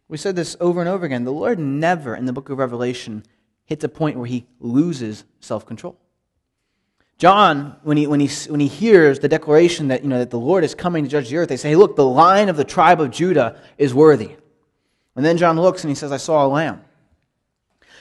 [0.07, 3.23] we said this over and over again, the Lord never in the book of Revelation
[3.65, 5.97] hits a point where he loses self control.
[7.19, 10.39] John, when he, when, he, when he hears the declaration that, you know, that the
[10.39, 12.63] Lord is coming to judge the earth, they say, hey, look, the lion of the
[12.63, 14.31] tribe of Judah is worthy.
[15.17, 16.81] And then John looks and he says, I saw a lamb.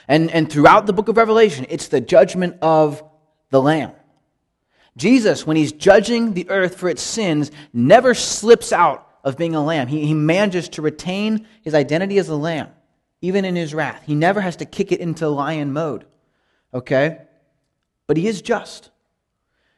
[0.06, 3.02] And, and throughout the book of Revelation, it's the judgment of
[3.50, 3.90] the lamb.
[4.98, 9.64] Jesus, when he's judging the earth for its sins, never slips out of being a
[9.64, 9.86] lamb.
[9.86, 12.68] He, he manages to retain his identity as a lamb,
[13.22, 14.02] even in his wrath.
[14.04, 16.04] He never has to kick it into lion mode.
[16.74, 17.18] Okay?
[18.08, 18.90] But he is just.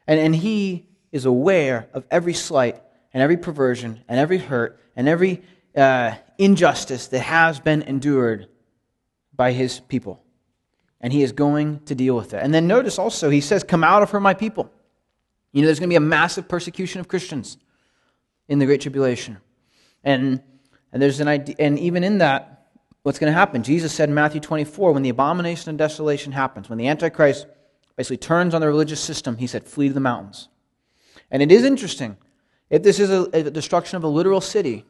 [0.07, 2.81] And, and he is aware of every slight
[3.13, 5.43] and every perversion and every hurt and every
[5.75, 8.47] uh, injustice that has been endured
[9.35, 10.23] by his people.
[10.99, 12.41] And he is going to deal with it.
[12.43, 14.71] And then notice also, he says, Come out of her, my people.
[15.51, 17.57] You know, there's going to be a massive persecution of Christians
[18.47, 19.37] in the Great Tribulation.
[20.03, 20.41] And,
[20.91, 22.69] and there's an idea, and even in that,
[23.03, 23.63] what's going to happen?
[23.63, 27.47] Jesus said in Matthew 24, when the abomination of desolation happens, when the Antichrist
[27.95, 30.47] basically turns on the religious system, he said, flee to the mountains.
[31.29, 32.17] And it is interesting.
[32.69, 34.85] If this is a, a destruction of a literal city,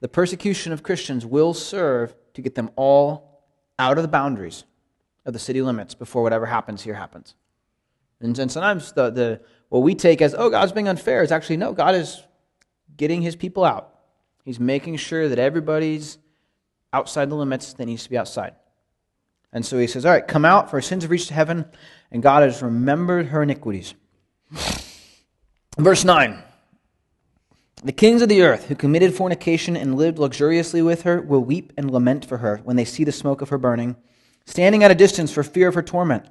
[0.00, 3.42] the persecution of Christians will serve to get them all
[3.78, 4.64] out of the boundaries
[5.24, 7.34] of the city limits before whatever happens here happens.
[8.20, 11.56] And, and sometimes the, the, what we take as, oh, God's being unfair, is actually,
[11.56, 12.22] no, God is
[12.96, 13.92] getting his people out.
[14.44, 16.18] He's making sure that everybody's
[16.92, 18.54] outside the limits that needs to be outside.
[19.52, 21.66] And so he says, All right, come out, for our sins have reached heaven,
[22.10, 23.94] and God has remembered her iniquities.
[25.78, 26.42] Verse 9
[27.82, 31.72] The kings of the earth who committed fornication and lived luxuriously with her will weep
[31.76, 33.96] and lament for her when they see the smoke of her burning,
[34.44, 36.26] standing at a distance for fear of her torment,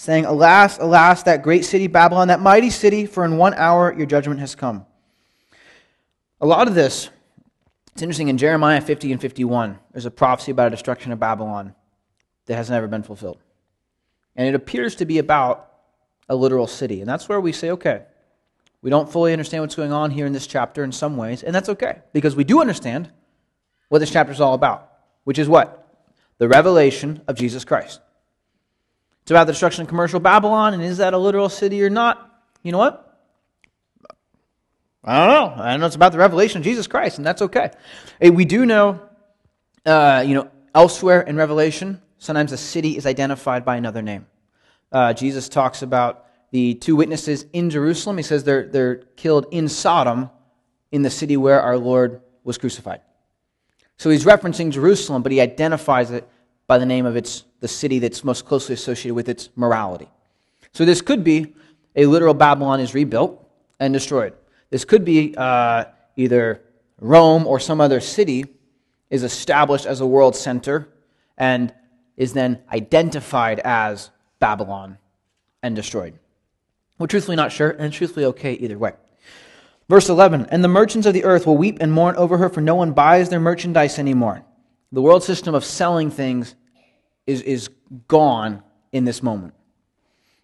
[0.00, 4.06] saying, Alas, alas, that great city Babylon, that mighty city, for in one hour your
[4.06, 4.86] judgment has come.
[6.40, 7.10] A lot of this,
[7.92, 11.74] it's interesting, in Jeremiah 50 and 51, there's a prophecy about a destruction of Babylon
[12.46, 13.42] that has never been fulfilled.
[14.36, 15.70] And it appears to be about
[16.30, 17.00] a literal city.
[17.00, 18.04] And that's where we say, okay,
[18.80, 21.54] we don't fully understand what's going on here in this chapter in some ways, and
[21.54, 23.12] that's okay, because we do understand
[23.90, 24.90] what this chapter is all about,
[25.24, 25.94] which is what?
[26.38, 28.00] The revelation of Jesus Christ.
[29.22, 32.42] It's about the destruction of commercial Babylon, and is that a literal city or not?
[32.62, 33.06] You know what?
[35.02, 35.62] I don't know.
[35.62, 37.70] I don't know it's about the revelation of Jesus Christ, and that's okay.
[38.20, 39.00] We do know,
[39.86, 44.26] uh, you know, elsewhere in Revelation, sometimes a city is identified by another name.
[44.92, 48.16] Uh, Jesus talks about the two witnesses in Jerusalem.
[48.16, 50.30] He says they're, they're killed in Sodom,
[50.92, 53.00] in the city where our Lord was crucified.
[53.96, 56.28] So he's referencing Jerusalem, but he identifies it
[56.66, 60.08] by the name of its, the city that's most closely associated with its morality.
[60.72, 61.54] So this could be
[61.96, 63.46] a literal Babylon is rebuilt
[63.78, 64.34] and destroyed.
[64.70, 65.84] This could be uh,
[66.16, 66.62] either
[67.00, 68.44] Rome or some other city
[69.08, 70.88] is established as a world center
[71.36, 71.74] and
[72.16, 74.98] is then identified as Babylon
[75.62, 76.18] and destroyed.
[76.98, 78.92] We're truthfully not sure, and truthfully okay either way.
[79.88, 82.60] Verse 11 And the merchants of the earth will weep and mourn over her, for
[82.60, 84.44] no one buys their merchandise anymore.
[84.92, 86.54] The world system of selling things
[87.30, 87.70] is, is
[88.08, 88.62] gone
[88.92, 89.54] in this moment.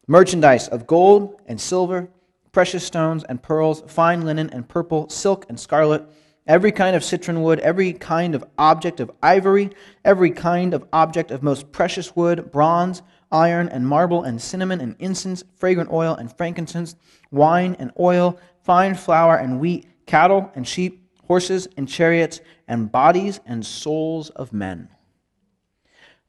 [0.06, 2.08] Merchandise of gold and silver
[2.56, 6.02] precious stones and pearls, fine linen and purple, silk and scarlet,
[6.46, 9.68] every kind of citron wood, every kind of object of ivory,
[10.06, 14.96] every kind of object of most precious wood, bronze, iron and marble and cinnamon and
[15.00, 16.96] incense, fragrant oil and frankincense,
[17.30, 23.38] wine and oil, fine flour and wheat, cattle and sheep, horses and chariots, and bodies
[23.44, 24.88] and souls of men.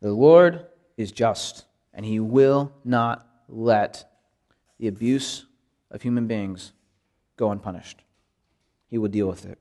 [0.01, 4.05] The Lord is just, and he will not let
[4.79, 5.45] the abuse
[5.91, 6.73] of human beings
[7.36, 8.01] go unpunished.
[8.89, 9.57] He will deal with it.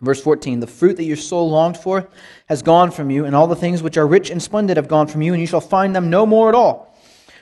[0.00, 2.08] Verse 14 The fruit that your soul longed for
[2.46, 5.06] has gone from you, and all the things which are rich and splendid have gone
[5.06, 6.96] from you, and you shall find them no more at all.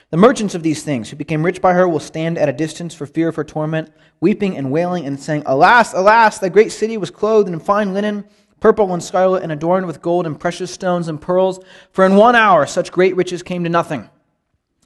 [0.09, 2.95] The merchants of these things, who became rich by her, will stand at a distance
[2.95, 6.97] for fear of her torment, weeping and wailing and saying, Alas, alas, that great city
[6.97, 8.25] was clothed in fine linen,
[8.59, 11.59] purple and scarlet, and adorned with gold and precious stones and pearls.
[11.91, 14.09] For in one hour such great riches came to nothing.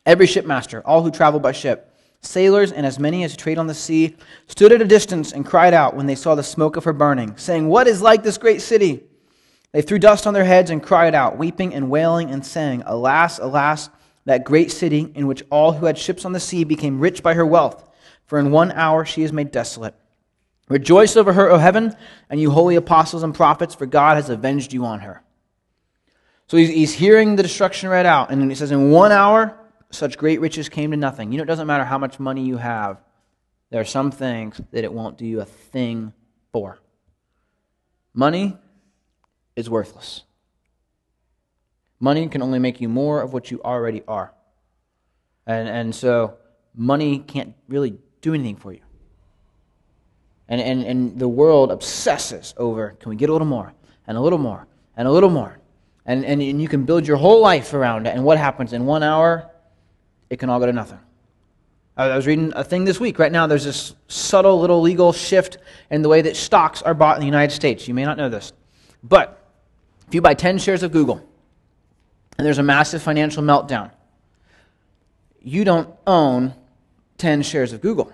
[0.05, 3.73] Every shipmaster, all who travel by ship, Sailors and as many as trade on the
[3.73, 4.15] sea
[4.47, 7.35] stood at a distance and cried out when they saw the smoke of her burning,
[7.35, 9.03] saying, What is like this great city?
[9.73, 13.39] They threw dust on their heads and cried out, weeping and wailing and saying, Alas,
[13.39, 13.89] alas,
[14.25, 17.33] that great city in which all who had ships on the sea became rich by
[17.33, 17.89] her wealth,
[18.25, 19.95] for in one hour she is made desolate.
[20.69, 21.95] Rejoice over her, O heaven,
[22.29, 25.21] and you holy apostles and prophets, for God has avenged you on her.
[26.47, 29.57] So he's, he's hearing the destruction read out, and he says, In one hour
[29.91, 31.31] such great riches came to nothing.
[31.31, 33.01] You know, it doesn't matter how much money you have,
[33.69, 36.13] there are some things that it won't do you a thing
[36.51, 36.79] for.
[38.13, 38.57] Money
[39.55, 40.23] is worthless.
[41.99, 44.33] Money can only make you more of what you already are.
[45.45, 46.37] And, and so
[46.75, 48.81] money can't really do anything for you.
[50.49, 53.73] And, and, and the world obsesses over can we get a little more,
[54.07, 55.57] and a little more, and a little more.
[56.05, 58.15] And, and, and you can build your whole life around it.
[58.15, 58.73] And what happens?
[58.73, 59.49] In one hour,
[60.29, 60.99] it can all go to nothing.
[61.95, 63.19] I was reading a thing this week.
[63.19, 65.59] Right now, there's this subtle little legal shift
[65.91, 67.87] in the way that stocks are bought in the United States.
[67.87, 68.51] You may not know this.
[69.03, 69.47] But
[70.07, 71.27] if you buy 10 shares of Google
[72.37, 73.91] and there's a massive financial meltdown,
[75.39, 76.55] you don't own
[77.19, 78.11] 10 shares of Google.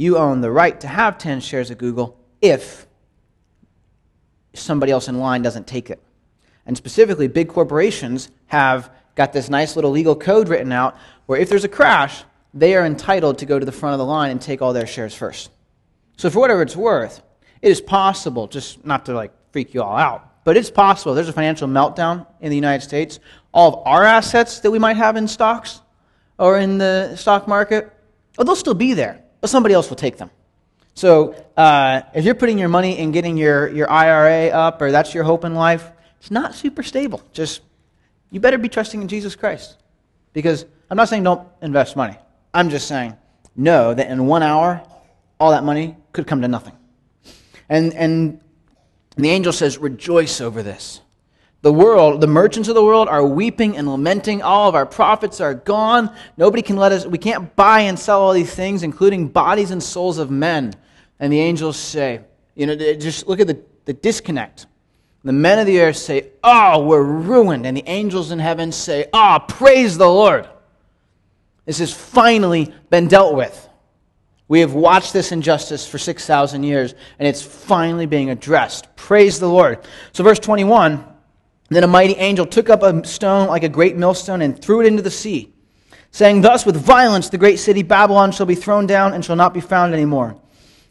[0.00, 2.86] You own the right to have 10 shares of Google if
[4.54, 6.02] somebody else in line doesn't take it.
[6.64, 11.50] And specifically, big corporations have got this nice little legal code written out where if
[11.50, 14.40] there's a crash, they are entitled to go to the front of the line and
[14.40, 15.50] take all their shares first.
[16.16, 17.20] So, for whatever it's worth,
[17.60, 21.28] it is possible, just not to like freak you all out, but it's possible there's
[21.28, 23.20] a financial meltdown in the United States.
[23.52, 25.82] All of our assets that we might have in stocks
[26.38, 27.92] or in the stock market,
[28.38, 30.30] oh, they'll still be there, but somebody else will take them.
[30.94, 35.14] So, uh, if you're putting your money in getting your, your IRA up, or that's
[35.14, 37.22] your hope in life, it's not super stable.
[37.32, 37.62] Just,
[38.30, 39.76] you better be trusting in Jesus Christ.
[40.32, 42.16] Because I'm not saying don't invest money.
[42.52, 43.16] I'm just saying
[43.56, 44.82] know that in one hour,
[45.38, 46.76] all that money could come to nothing.
[47.68, 48.40] And, and
[49.16, 51.00] the angel says, Rejoice over this.
[51.62, 54.40] The world, the merchants of the world are weeping and lamenting.
[54.40, 56.14] All of our profits are gone.
[56.38, 59.82] Nobody can let us, we can't buy and sell all these things, including bodies and
[59.82, 60.72] souls of men.
[61.18, 62.22] And the angels say,
[62.54, 64.66] you know, just look at the, the disconnect.
[65.22, 67.66] The men of the earth say, Oh, we're ruined.
[67.66, 70.48] And the angels in heaven say, Ah, oh, praise the Lord.
[71.66, 73.68] This has finally been dealt with.
[74.48, 78.96] We have watched this injustice for 6,000 years, and it's finally being addressed.
[78.96, 79.78] Praise the Lord.
[80.12, 81.04] So, verse 21
[81.70, 84.86] Then a mighty angel took up a stone like a great millstone and threw it
[84.86, 85.52] into the sea,
[86.10, 89.54] saying, Thus with violence the great city Babylon shall be thrown down and shall not
[89.54, 90.36] be found any anymore.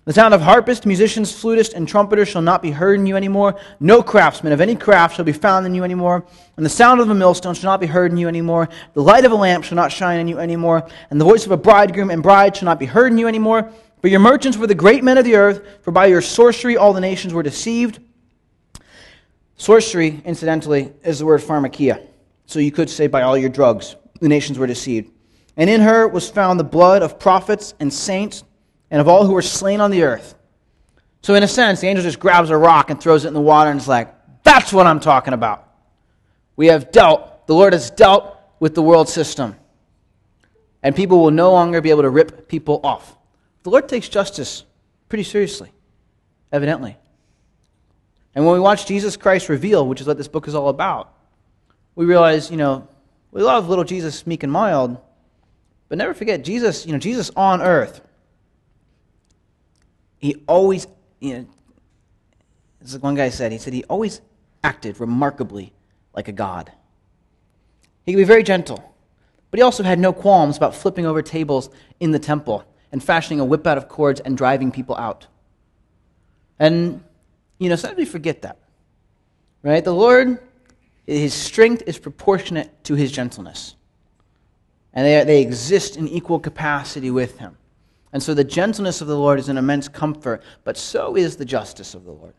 [0.05, 3.27] The sound of harpists, musicians, flutists, and trumpeters shall not be heard in you any
[3.27, 3.59] anymore.
[3.79, 6.25] No craftsman of any craft shall be found in you any anymore.
[6.55, 8.69] And the sound of a millstone shall not be heard in you any anymore.
[8.93, 10.89] The light of a lamp shall not shine in you anymore.
[11.11, 13.35] And the voice of a bridegroom and bride shall not be heard in you any
[13.37, 13.71] anymore.
[14.01, 16.93] For your merchants were the great men of the earth, for by your sorcery all
[16.93, 17.99] the nations were deceived.
[19.59, 22.07] Sorcery, incidentally, is the word pharmakeia.
[22.45, 25.11] So you could say by all your drugs, the nations were deceived.
[25.57, 28.45] And in her was found the blood of prophets and saints
[28.89, 30.35] and of all who were slain on the earth.
[31.21, 33.41] So, in a sense, the angel just grabs a rock and throws it in the
[33.41, 35.67] water and is like, that's what I'm talking about.
[36.55, 39.57] We have dealt, the Lord has dealt with the world system.
[40.81, 43.17] And people will no longer be able to rip people off.
[43.63, 44.63] The Lord takes justice
[45.09, 45.73] pretty seriously,
[46.53, 46.97] evidently.
[48.39, 51.13] And when we watch Jesus Christ reveal, which is what this book is all about,
[51.95, 52.87] we realize, you know,
[53.31, 54.97] we love little Jesus meek and mild,
[55.89, 57.99] but never forget Jesus, you know, Jesus on earth
[60.19, 60.85] he always,
[61.19, 61.45] you know,
[62.81, 64.21] this is one guy said, he said he always
[64.63, 65.73] acted remarkably
[66.13, 66.71] like a god.
[68.05, 68.93] He could be very gentle,
[69.49, 73.39] but he also had no qualms about flipping over tables in the temple and fashioning
[73.39, 75.27] a whip out of cords and driving people out.
[76.57, 77.03] And,
[77.59, 78.57] you know, sometimes we forget that.
[79.61, 79.83] Right?
[79.83, 80.39] The Lord,
[81.05, 83.75] his strength is proportionate to his gentleness.
[84.93, 87.57] And they, they exist in equal capacity with him.
[88.11, 91.45] And so the gentleness of the Lord is an immense comfort, but so is the
[91.45, 92.33] justice of the Lord.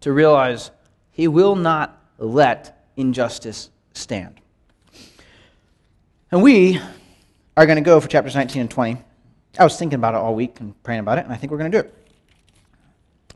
[0.00, 0.70] To realize
[1.10, 4.40] he will not let injustice stand.
[6.30, 6.80] And we
[7.56, 8.96] are going to go for chapters 19 and 20.
[9.58, 11.58] I was thinking about it all week and praying about it, and I think we're
[11.58, 11.94] going to do it.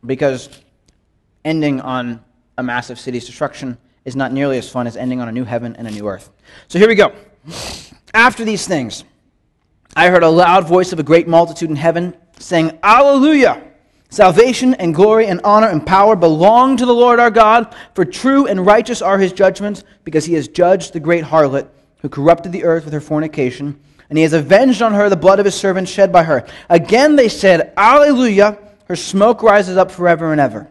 [0.04, 0.48] Because
[1.44, 2.24] ending on
[2.56, 5.76] a massive city's destruction is not nearly as fun as ending on a new heaven
[5.76, 6.30] and a new earth.
[6.68, 7.14] So here we go.
[8.14, 9.04] After these things,
[9.94, 13.64] I heard a loud voice of a great multitude in heaven saying, Alleluia!
[14.10, 18.46] Salvation and glory and honor and power belong to the Lord our God, for true
[18.46, 21.68] and righteous are his judgments, because he has judged the great harlot
[22.00, 23.78] who corrupted the earth with her fornication,
[24.08, 26.46] and he has avenged on her the blood of his servants shed by her.
[26.70, 28.58] Again they said, Alleluia!
[28.86, 30.70] Her smoke rises up forever and ever.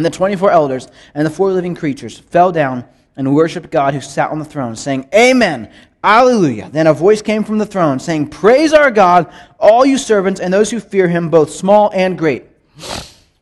[0.00, 2.86] And the 24 elders and the four living creatures fell down
[3.16, 5.70] and worshiped God who sat on the throne, saying, Amen.
[6.02, 6.70] Alleluia.
[6.70, 10.54] Then a voice came from the throne saying, Praise our God, all you servants and
[10.54, 12.46] those who fear him, both small and great.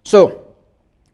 [0.02, 0.52] So,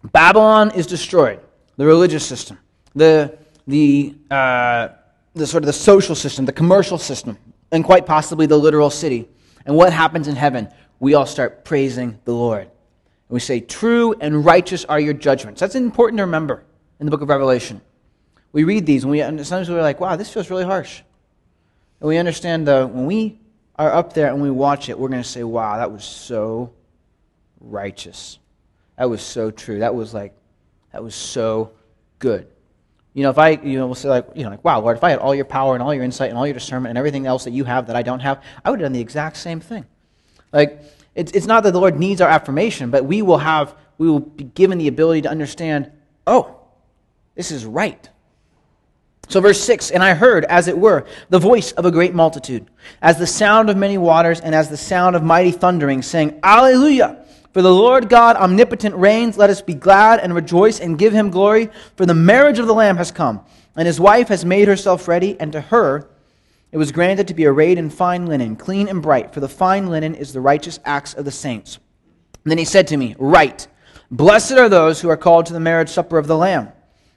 [0.03, 1.41] Babylon is destroyed,
[1.77, 2.59] the religious system,
[2.95, 3.37] the,
[3.67, 4.89] the, uh,
[5.35, 7.37] the sort of the social system, the commercial system,
[7.71, 9.29] and quite possibly the literal city.
[9.67, 10.71] And what happens in heaven?
[11.01, 12.71] We all start praising the Lord.
[13.35, 15.59] And we say, True and righteous are your judgments.
[15.59, 16.63] That's important to remember
[17.01, 17.81] in the book of Revelation.
[18.53, 21.03] We read these and we sometimes we're like, wow, this feels really harsh.
[21.99, 23.41] And we understand that when we
[23.75, 26.75] are up there and we watch it, we're going to say, wow, that was so
[27.59, 28.39] righteous.
[28.99, 29.81] That was so true.
[29.81, 30.37] That was like,
[30.93, 31.73] that was so
[32.21, 32.47] good.
[33.15, 35.03] You know, if I, you know, we'll say like, you know, like, wow, Lord, if
[35.03, 37.27] I had all your power and all your insight and all your discernment and everything
[37.27, 39.59] else that you have that I don't have, I would have done the exact same
[39.59, 39.87] thing.
[40.53, 40.81] Like,
[41.15, 44.21] it's, it's not that the Lord needs our affirmation, but we will have, we will
[44.21, 45.91] be given the ability to understand,
[46.27, 46.61] oh,
[47.35, 48.09] this is right.
[49.29, 52.67] So, verse 6 And I heard, as it were, the voice of a great multitude,
[53.01, 57.25] as the sound of many waters, and as the sound of mighty thundering, saying, Alleluia!
[57.53, 59.39] For the Lord God omnipotent reigns.
[59.39, 61.71] Let us be glad and rejoice and give him glory.
[61.95, 63.45] For the marriage of the Lamb has come,
[63.77, 66.09] and his wife has made herself ready, and to her
[66.75, 69.87] it was granted to be arrayed in fine linen, clean and bright, for the fine
[69.87, 71.79] linen is the righteous acts of the saints.
[72.43, 73.69] And then he said to me, Write,
[74.11, 76.73] blessed are those who are called to the marriage supper of the Lamb.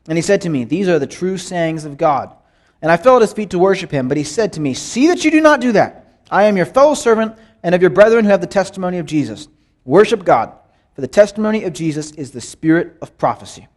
[0.08, 2.36] And he said to me, These are the true sayings of God.
[2.84, 5.08] And I fell at his feet to worship him, but he said to me, See
[5.08, 6.22] that you do not do that.
[6.30, 9.48] I am your fellow servant and of your brethren who have the testimony of Jesus.
[9.86, 10.54] Worship God,
[10.94, 13.68] for the testimony of Jesus is the spirit of prophecy.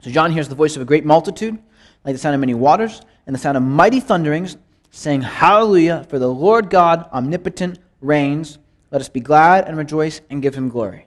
[0.00, 1.58] So John hears the voice of a great multitude,
[2.04, 4.56] like the sound of many waters, and the sound of mighty thunderings,
[4.92, 8.58] saying, Hallelujah, for the Lord God omnipotent reigns.
[8.92, 11.06] Let us be glad and rejoice and give him glory.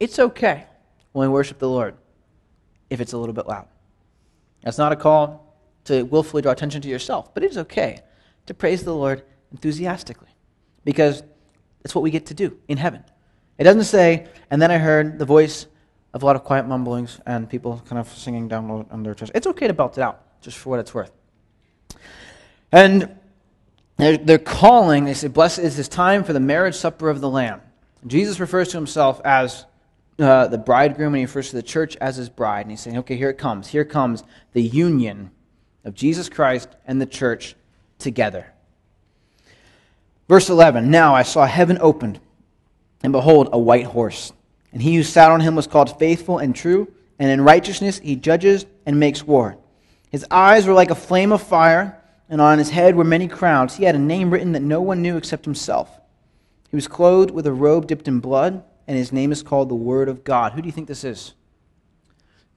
[0.00, 0.64] It's okay
[1.12, 1.96] when we worship the Lord
[2.88, 3.66] if it's a little bit loud.
[4.62, 5.54] That's not a call
[5.84, 8.00] to willfully draw attention to yourself, but it is okay
[8.46, 10.28] to praise the Lord enthusiastically
[10.84, 11.22] because
[11.84, 13.02] it's what we get to do in heaven.
[13.58, 15.66] It doesn't say, and then I heard the voice
[16.14, 19.32] of a lot of quiet mumblings and people kind of singing down on their chest.
[19.34, 21.10] It's okay to belt it out, just for what it's worth.
[22.72, 23.16] And
[23.96, 27.30] they're, they're calling, they say, Blessed is this time for the marriage supper of the
[27.30, 27.60] Lamb.
[28.06, 29.64] Jesus refers to himself as
[30.18, 32.62] uh, the bridegroom, and he refers to the church as his bride.
[32.62, 33.68] And he's saying, okay, here it comes.
[33.68, 35.30] Here comes the union
[35.84, 37.54] of Jesus Christ and the church
[37.98, 38.52] together.
[40.28, 42.20] Verse 11 Now I saw heaven opened,
[43.02, 44.32] and behold, a white horse.
[44.72, 48.16] And he who sat on him was called faithful and true, and in righteousness he
[48.16, 49.58] judges and makes war.
[50.10, 53.76] His eyes were like a flame of fire, and on his head were many crowns.
[53.76, 56.00] He had a name written that no one knew except himself.
[56.70, 59.74] He was clothed with a robe dipped in blood, and his name is called the
[59.74, 60.52] Word of God.
[60.52, 61.34] Who do you think this is?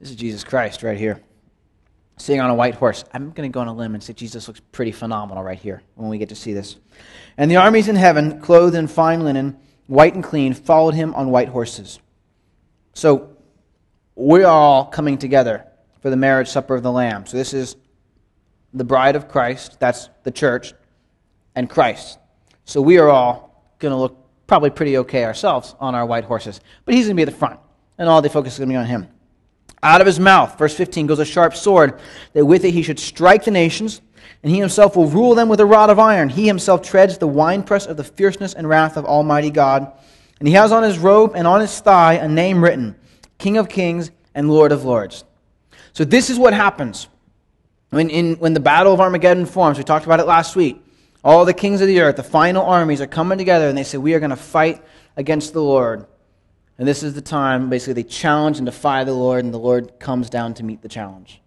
[0.00, 1.20] This is Jesus Christ right here
[2.20, 3.04] sitting on a white horse.
[3.12, 5.82] I'm going to go on a limb and say Jesus looks pretty phenomenal right here
[5.94, 6.76] when we get to see this.
[7.36, 11.30] And the armies in heaven, clothed in fine linen, white and clean, followed him on
[11.30, 11.98] white horses.
[12.92, 13.36] So
[14.14, 15.66] we are all coming together
[16.00, 17.26] for the marriage supper of the Lamb.
[17.26, 17.76] So this is
[18.72, 20.72] the bride of Christ, that's the church,
[21.54, 22.18] and Christ.
[22.64, 26.60] So we are all going to look probably pretty okay ourselves on our white horses.
[26.84, 27.60] But he's going to be at the front,
[27.98, 29.08] and all the focus is going to be on him.
[29.82, 32.00] Out of his mouth, verse 15, goes a sharp sword,
[32.32, 34.00] that with it he should strike the nations,
[34.42, 36.28] and he himself will rule them with a rod of iron.
[36.28, 39.92] He himself treads the winepress of the fierceness and wrath of Almighty God.
[40.38, 42.96] And he has on his robe and on his thigh a name written
[43.38, 45.24] King of Kings and Lord of Lords.
[45.92, 47.08] So, this is what happens
[47.90, 49.78] when, in, when the battle of Armageddon forms.
[49.78, 50.84] We talked about it last week.
[51.22, 53.98] All the kings of the earth, the final armies, are coming together, and they say,
[53.98, 54.82] We are going to fight
[55.16, 56.06] against the Lord.
[56.78, 59.98] And this is the time, basically, they challenge and defy the Lord, and the Lord
[59.98, 61.42] comes down to meet the challenge.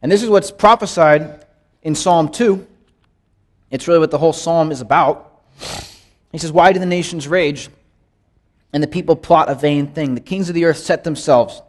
[0.00, 1.44] And this is what's prophesied
[1.82, 2.66] in Psalm 2.
[3.70, 5.42] It's really what the whole psalm is about.
[6.32, 7.68] He says, Why do the nations rage
[8.72, 10.14] and the people plot a vain thing?
[10.14, 11.60] The kings of the earth set themselves,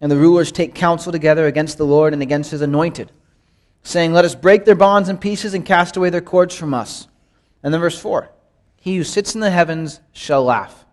[0.00, 3.10] and the rulers take counsel together against the Lord and against his anointed,
[3.82, 7.08] saying, Let us break their bonds in pieces and cast away their cords from us.
[7.62, 8.30] And then verse 4
[8.76, 10.84] He who sits in the heavens shall laugh.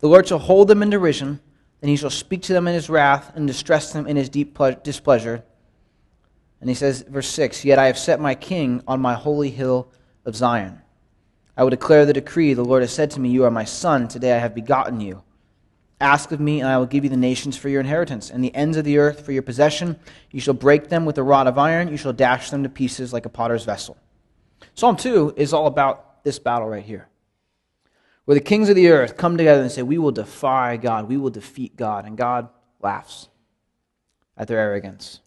[0.00, 1.40] The Lord shall hold them in derision,
[1.80, 4.58] and he shall speak to them in his wrath and distress them in his deep
[4.82, 5.44] displeasure.
[6.60, 9.88] And he says, verse 6 Yet I have set my king on my holy hill
[10.24, 10.80] of Zion.
[11.56, 12.54] I will declare the decree.
[12.54, 14.08] The Lord has said to me, You are my son.
[14.08, 15.22] Today I have begotten you.
[16.02, 18.54] Ask of me, and I will give you the nations for your inheritance, and the
[18.54, 19.98] ends of the earth for your possession.
[20.30, 21.88] You shall break them with a rod of iron.
[21.88, 23.96] You shall dash them to pieces like a potter's vessel.
[24.74, 27.08] Psalm 2 is all about this battle right here
[28.24, 31.16] where the kings of the earth come together and say, We will defy God, we
[31.16, 32.04] will defeat God.
[32.04, 32.48] And God
[32.80, 33.28] laughs
[34.36, 35.20] at their arrogance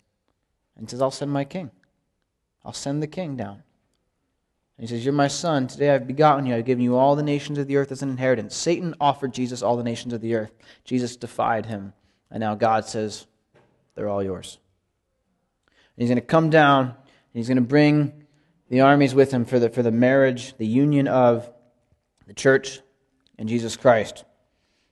[0.77, 1.71] and says, I'll send my king.
[2.63, 3.63] I'll send the king down.
[4.79, 5.67] He says, You're my son.
[5.67, 6.55] Today I've begotten you.
[6.55, 8.55] I've given you all the nations of the earth as an inheritance.
[8.55, 10.51] Satan offered Jesus all the nations of the earth.
[10.83, 11.93] Jesus defied him.
[12.29, 13.25] And now God says,
[13.95, 14.59] They're all yours.
[15.65, 16.95] And he's going to come down and
[17.33, 18.25] he's going to bring
[18.69, 21.49] the armies with him for the, for the marriage, the union of
[22.27, 22.81] the church
[23.37, 24.25] and Jesus Christ.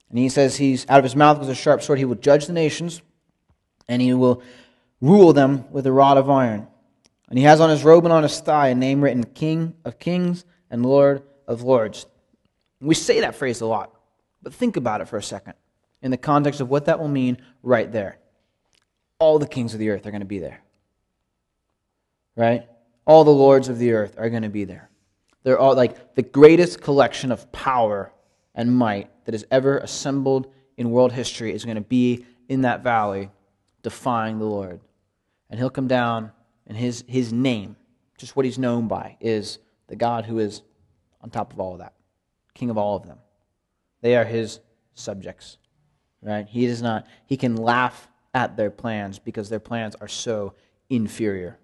[0.08, 1.98] And he says he's out of his mouth goes a sharp sword.
[1.98, 3.02] He will judge the nations,
[3.88, 4.42] and he will
[5.00, 6.68] rule them with a rod of iron.
[7.28, 9.98] And he has on his robe and on his thigh a name written King of
[9.98, 12.06] Kings and Lord of Lords.
[12.80, 13.92] We say that phrase a lot,
[14.42, 15.54] but think about it for a second
[16.02, 18.18] in the context of what that will mean right there.
[19.18, 20.60] All the kings of the earth are going to be there.
[22.36, 22.68] Right?
[23.06, 24.90] All the lords of the earth are going to be there.
[25.44, 28.12] They're all like the greatest collection of power
[28.54, 32.82] and might that has ever assembled in world history is going to be in that
[32.82, 33.30] valley
[33.82, 34.80] defying the Lord.
[35.48, 36.32] And he'll come down,
[36.66, 37.76] and his, his name,
[38.18, 39.58] just what he's known by, is
[39.88, 40.62] the God who is
[41.20, 41.94] on top of all of that,
[42.54, 43.18] king of all of them.
[44.00, 44.60] They are his
[44.94, 45.58] subjects.
[46.22, 46.48] Right?
[46.48, 50.54] He does not, he can laugh at their plans because their plans are so
[50.88, 51.58] inferior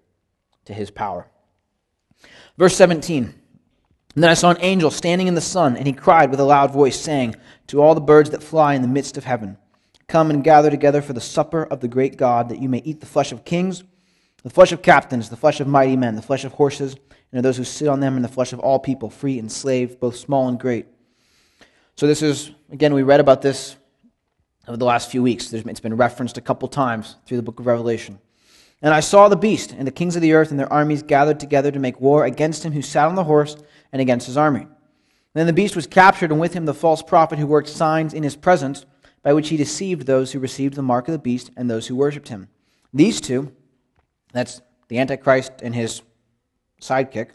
[0.65, 1.27] to his power.
[2.57, 3.23] Verse 17.
[4.13, 6.45] And then I saw an angel standing in the sun, and he cried with a
[6.45, 7.35] loud voice, saying
[7.67, 9.57] to all the birds that fly in the midst of heaven,
[10.07, 12.99] Come and gather together for the supper of the great God, that you may eat
[12.99, 13.83] the flesh of kings,
[14.43, 16.95] the flesh of captains, the flesh of mighty men, the flesh of horses,
[17.31, 19.51] and of those who sit on them, and the flesh of all people, free and
[19.51, 20.87] slave, both small and great.
[21.95, 23.75] So, this is, again, we read about this
[24.67, 25.51] over the last few weeks.
[25.53, 28.19] it's been referenced a couple times through the book of Revelation.
[28.81, 31.39] And I saw the beast and the kings of the earth and their armies gathered
[31.39, 33.55] together to make war against him who sat on the horse
[33.91, 34.67] and against his army.
[35.33, 38.23] Then the beast was captured, and with him the false prophet who worked signs in
[38.23, 38.85] his presence,
[39.23, 41.95] by which he deceived those who received the mark of the beast and those who
[41.95, 42.49] worshipped him.
[42.93, 43.53] These two,
[44.31, 46.01] that's the Antichrist and his
[46.81, 47.29] sidekick,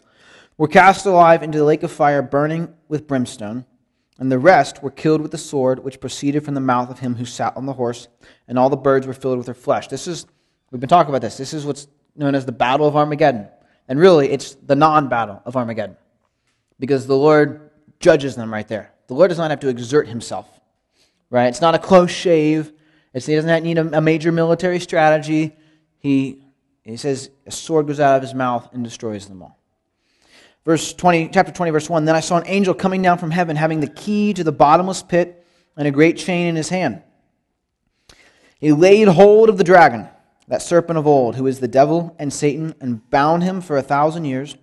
[0.57, 3.65] were cast alive into the lake of fire burning with brimstone,
[4.19, 7.15] and the rest were killed with the sword which proceeded from the mouth of him
[7.15, 8.07] who sat on the horse,
[8.47, 9.87] and all the birds were filled with their flesh.
[9.87, 10.25] This is,
[10.71, 11.37] we've been talking about this.
[11.37, 13.47] This is what's known as the Battle of Armageddon.
[13.87, 15.95] And really, it's the non battle of Armageddon
[16.79, 17.69] because the Lord
[17.99, 18.91] judges them right there.
[19.07, 20.47] The Lord does not have to exert himself,
[21.29, 21.47] right?
[21.47, 22.73] It's not a close shave.
[23.13, 25.55] It's, he doesn't need a, a major military strategy.
[25.99, 26.43] He,
[26.89, 29.57] he says a sword goes out of his mouth and destroys them all.
[30.65, 33.55] Verse 20, chapter 20, verse 1 Then I saw an angel coming down from heaven,
[33.55, 37.01] having the key to the bottomless pit and a great chain in his hand.
[38.59, 40.07] He laid hold of the dragon,
[40.47, 43.81] that serpent of old, who is the devil and Satan, and bound him for a
[43.81, 44.55] thousand years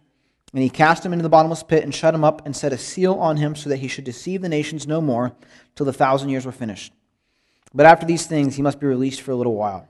[0.54, 2.78] and he cast him into the bottomless pit and shut him up and set a
[2.78, 5.34] seal on him so that he should deceive the nations no more
[5.74, 6.92] till the thousand years were finished.
[7.74, 9.88] But after these things, he must be released for a little while.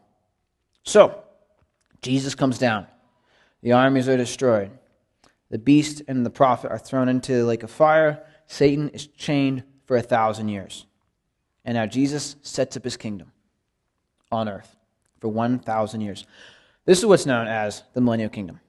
[0.82, 1.22] So,
[2.04, 2.86] Jesus comes down.
[3.62, 4.70] The armies are destroyed.
[5.48, 8.22] The beast and the prophet are thrown into the lake of fire.
[8.46, 10.86] Satan is chained for a thousand years.
[11.64, 13.32] And now Jesus sets up his kingdom
[14.30, 14.76] on earth
[15.18, 16.26] for 1,000 years.
[16.84, 18.60] This is what's known as the millennial kingdom.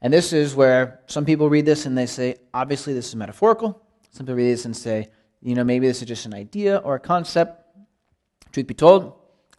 [0.00, 3.82] And this is where some people read this and they say, obviously, this is metaphorical.
[4.12, 5.08] Some people read this and say,
[5.42, 7.60] you know, maybe this is just an idea or a concept.
[8.52, 9.14] Truth be told,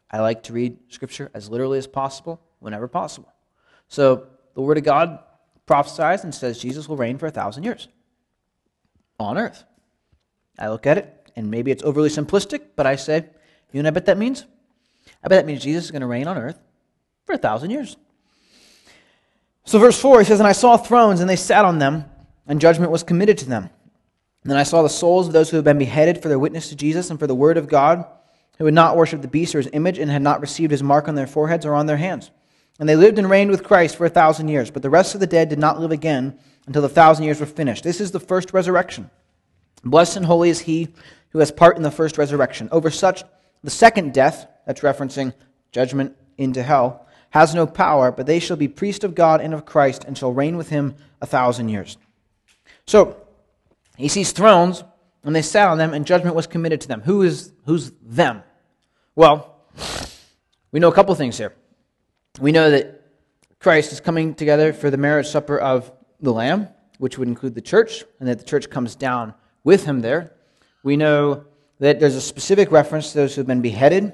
[0.09, 3.31] I like to read Scripture as literally as possible, whenever possible.
[3.87, 5.19] So the Word of God
[5.65, 7.87] prophesies and says Jesus will reign for a thousand years
[9.19, 9.63] on earth.
[10.59, 13.25] I look at it, and maybe it's overly simplistic, but I say,
[13.71, 14.45] you know what I bet that means?
[15.23, 16.59] I bet that means Jesus is going to reign on earth
[17.25, 17.97] for a thousand years.
[19.65, 22.05] So, verse 4, he says, And I saw thrones, and they sat on them,
[22.47, 23.69] and judgment was committed to them.
[24.43, 26.69] And then I saw the souls of those who had been beheaded for their witness
[26.69, 28.05] to Jesus and for the word of God,
[28.57, 31.09] who had not worshipped the beast or his image, and had not received his mark
[31.09, 32.31] on their foreheads or on their hands.
[32.79, 34.69] And they lived and reigned with Christ for a thousand years.
[34.69, 37.45] But the rest of the dead did not live again until the thousand years were
[37.45, 37.83] finished.
[37.83, 39.09] This is the first resurrection.
[39.83, 40.89] Blessed and holy is he
[41.29, 42.69] who has part in the first resurrection.
[42.71, 43.23] Over such,
[43.63, 45.33] the second death, that's referencing
[45.71, 49.65] judgment into hell, has no power, but they shall be priests of God and of
[49.65, 51.97] Christ and shall reign with him a thousand years.
[52.85, 53.17] So,
[53.97, 54.83] he sees thrones,
[55.23, 57.01] and they sat on them, and judgment was committed to them.
[57.01, 58.43] Who is who's them?
[59.15, 59.55] Well,
[60.71, 61.53] we know a couple things here.
[62.39, 63.01] We know that
[63.59, 66.67] Christ is coming together for the marriage supper of the Lamb,
[66.99, 69.33] which would include the church, and that the church comes down
[69.63, 70.33] with him there.
[70.83, 71.45] We know
[71.79, 74.13] that there's a specific reference to those who have been beheaded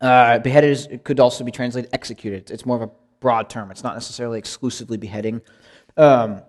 [0.00, 2.50] uh, beheaded is, could also be translated executed.
[2.50, 3.70] It's more of a broad term.
[3.70, 5.42] It's not necessarily exclusively beheading.
[5.96, 6.42] Um,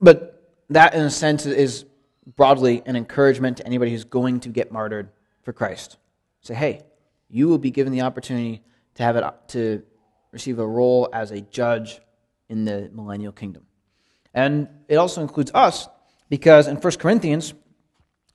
[0.00, 1.84] but that, in a sense, is
[2.36, 5.10] broadly an encouragement to anybody who's going to get martyred
[5.42, 5.98] for Christ.
[6.40, 6.82] Say, hey,
[7.28, 8.62] you will be given the opportunity
[8.94, 9.82] to have it to
[10.32, 12.00] receive a role as a judge
[12.48, 13.66] in the millennial kingdom.
[14.34, 15.88] And it also includes us
[16.28, 17.54] because in 1 Corinthians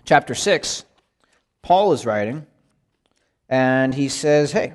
[0.06, 0.86] chapter 6,
[1.62, 2.46] Paul is writing
[3.50, 4.74] and he says, Hey,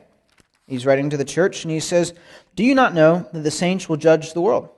[0.66, 2.14] he's writing to the church, and he says,
[2.57, 4.70] Do you not know that the saints will judge the world?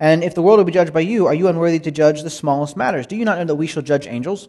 [0.00, 2.30] And if the world will be judged by you, are you unworthy to judge the
[2.30, 3.06] smallest matters?
[3.06, 4.48] Do you not know that we shall judge angels?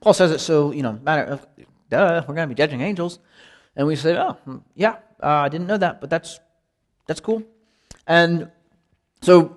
[0.00, 1.46] Paul says it so, you know, matter of,
[1.88, 3.18] duh, we're going to be judging angels.
[3.78, 6.40] And we say, oh, hmm, yeah, uh, I didn't know that, but that's,
[7.06, 7.44] that's cool.
[8.08, 8.50] And
[9.22, 9.56] so,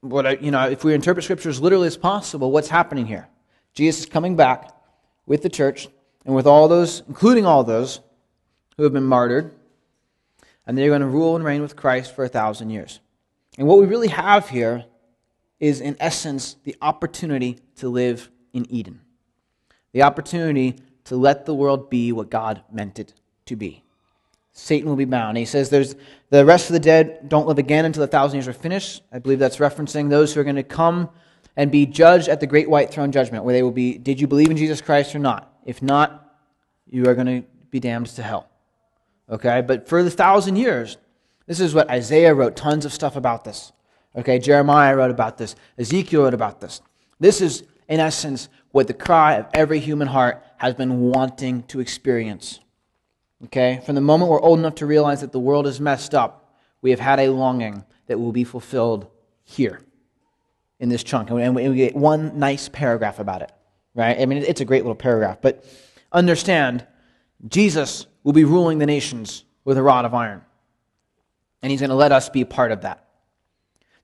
[0.00, 3.28] what I, you know, if we interpret Scripture as literally as possible, what's happening here?
[3.74, 4.72] Jesus is coming back
[5.26, 5.88] with the church
[6.24, 8.00] and with all those, including all those
[8.76, 9.52] who have been martyred,
[10.64, 13.00] and they're going to rule and reign with Christ for a thousand years.
[13.58, 14.84] And what we really have here
[15.58, 19.00] is, in essence, the opportunity to live in Eden,
[19.92, 20.76] the opportunity
[21.08, 23.14] to let the world be what God meant it
[23.46, 23.82] to be.
[24.52, 25.38] Satan will be bound.
[25.38, 25.94] He says there's
[26.30, 29.02] the rest of the dead don't live again until the thousand years are finished.
[29.12, 31.08] I believe that's referencing those who are going to come
[31.56, 34.26] and be judged at the great white throne judgment, where they will be, did you
[34.26, 35.52] believe in Jesus Christ or not?
[35.64, 36.36] If not,
[36.88, 38.48] you are going to be damned to hell.
[39.30, 39.62] Okay?
[39.62, 40.98] But for the thousand years,
[41.46, 43.72] this is what Isaiah wrote tons of stuff about this.
[44.14, 44.38] Okay?
[44.38, 45.56] Jeremiah wrote about this.
[45.78, 46.82] Ezekiel wrote about this.
[47.18, 51.80] This is, in essence, what the cry of every human heart has been wanting to
[51.80, 52.60] experience.
[53.46, 53.80] Okay?
[53.86, 56.90] From the moment we're old enough to realize that the world is messed up, we
[56.90, 59.06] have had a longing that will be fulfilled
[59.44, 59.80] here
[60.78, 61.30] in this chunk.
[61.30, 63.52] And we get one nice paragraph about it,
[63.94, 64.18] right?
[64.20, 65.38] I mean, it's a great little paragraph.
[65.40, 65.64] But
[66.12, 66.86] understand,
[67.46, 70.42] Jesus will be ruling the nations with a rod of iron.
[71.62, 73.04] And he's going to let us be part of that.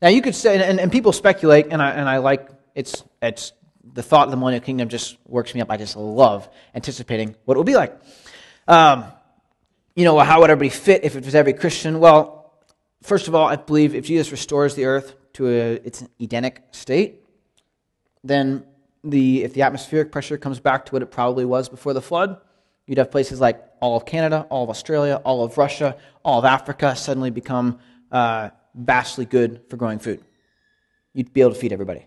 [0.03, 3.53] Now, you could say, and, and people speculate, and I, and I like, it's, it's
[3.93, 5.71] the thought of the millennial kingdom just works me up.
[5.71, 7.99] I just love anticipating what it will be like.
[8.67, 9.05] Um,
[9.95, 12.01] you know, how would everybody fit if it was every Christian?
[12.01, 12.53] Well,
[13.03, 17.21] first of all, I believe if Jesus restores the earth to a, its Edenic state,
[18.23, 18.65] then
[19.05, 22.41] the, if the atmospheric pressure comes back to what it probably was before the flood,
[22.87, 26.45] you'd have places like all of Canada, all of Australia, all of Russia, all of
[26.45, 27.79] Africa suddenly become
[28.11, 30.23] uh, vastly good for growing food.
[31.13, 32.07] You'd be able to feed everybody.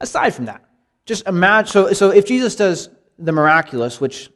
[0.00, 0.64] Aside from that,
[1.06, 1.70] just imagine.
[1.70, 2.88] So, so if Jesus does
[3.18, 4.30] the miraculous, which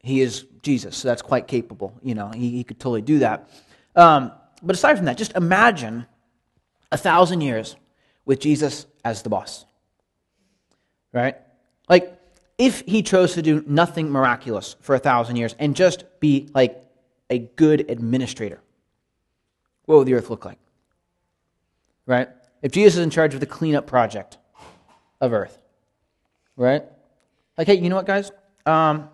[0.00, 1.98] he is Jesus, so that's quite capable.
[2.02, 3.50] You know, he, he could totally do that.
[3.94, 4.32] Um,
[4.62, 6.06] but aside from that, just imagine
[6.90, 7.76] a thousand years
[8.24, 9.64] with Jesus as the boss.
[11.12, 11.36] Right?
[11.88, 12.14] Like,
[12.58, 16.76] if he chose to do nothing miraculous for a thousand years and just be like
[17.30, 18.60] a good administrator,
[19.84, 20.58] what would the earth look like?
[22.04, 22.28] Right?
[22.62, 24.38] If Jesus is in charge of the cleanup project
[25.20, 25.58] of earth,
[26.58, 26.84] right?
[27.56, 28.30] Like, hey, you know what, guys?
[28.66, 29.08] Um,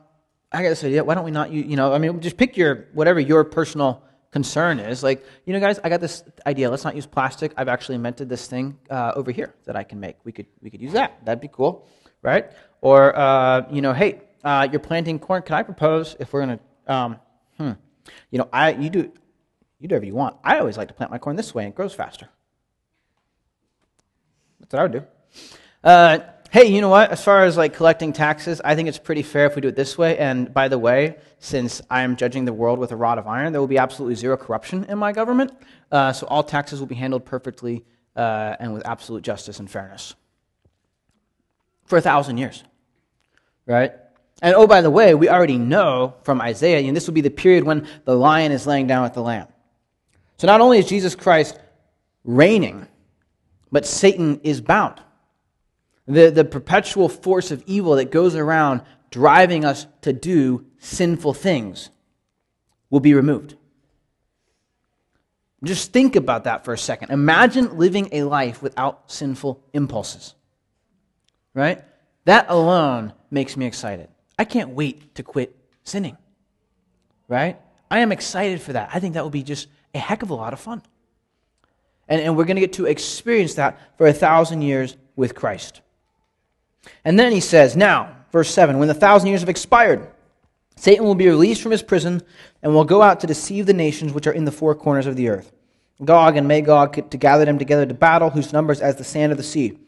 [0.51, 1.05] I got this idea.
[1.05, 4.03] Why don't we not, you, you know, I mean, just pick your, whatever your personal
[4.31, 5.03] concern is.
[5.03, 6.71] Like, you know, guys, I got this idea.
[6.71, 7.53] Let's not use plastic.
[7.57, 10.17] I've actually invented this thing uh, over here that I can make.
[10.25, 11.25] We could, we could use that.
[11.25, 11.89] That'd be cool,
[12.23, 12.51] right?
[12.81, 15.43] Or, uh, you know, hey, uh, you're planting corn.
[15.43, 17.17] Can I propose if we're going to, um,
[17.59, 17.73] hmm,
[18.31, 19.13] you know, I, you do,
[19.79, 20.37] you do whatever you want.
[20.43, 22.29] I always like to plant my corn this way and it grows faster.
[24.61, 25.05] That's what I would do.
[25.83, 26.19] Uh,
[26.55, 27.11] hey, you know what?
[27.11, 29.75] As far as like collecting taxes, I think it's pretty fair if we do it
[29.75, 30.17] this way.
[30.19, 33.51] And by the way, since I am judging the world with a rod of iron,
[33.51, 35.51] there will be absolutely zero corruption in my government.
[35.91, 37.85] Uh, so all taxes will be handled perfectly
[38.15, 40.15] uh, and with absolute justice and fairness
[41.87, 42.63] for a thousand years,
[43.67, 43.91] right?
[44.41, 47.31] And oh, by the way, we already know from Isaiah, and this will be the
[47.31, 49.49] period when the lion is laying down with the lamb.
[50.37, 51.59] So not only is Jesus Christ
[52.23, 52.87] reigning,
[53.73, 55.01] but Satan is bound.
[56.07, 61.91] The, the perpetual force of evil that goes around driving us to do sinful things
[62.91, 63.57] will be removed.
[65.63, 67.11] Just think about that for a second.
[67.11, 70.35] Imagine living a life without sinful impulses.
[71.55, 71.83] Right?
[72.25, 74.09] That alone makes me excited.
[74.39, 76.17] I can't wait to quit sinning.
[77.29, 77.59] Right?
[77.91, 78.91] I am excited for that.
[78.93, 80.83] I think that will be just a heck of a lot of fun.
[82.09, 85.81] And, and we're going to get to experience that for a thousand years with Christ.
[87.05, 90.09] And then he says, Now, verse 7 when the thousand years have expired,
[90.77, 92.23] Satan will be released from his prison
[92.63, 95.17] and will go out to deceive the nations which are in the four corners of
[95.17, 95.53] the earth.
[96.05, 99.39] Gog and Magog to gather them together to battle, whose numbers as the sand of
[99.39, 99.79] the sea.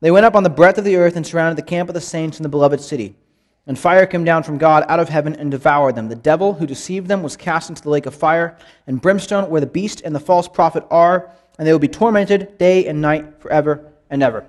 [0.00, 2.00] They went up on the breadth of the earth and surrounded the camp of the
[2.00, 3.16] saints in the beloved city.
[3.66, 6.08] And fire came down from God out of heaven and devoured them.
[6.08, 9.60] The devil who deceived them was cast into the lake of fire and brimstone, where
[9.60, 13.40] the beast and the false prophet are, and they will be tormented day and night
[13.40, 14.46] forever and ever.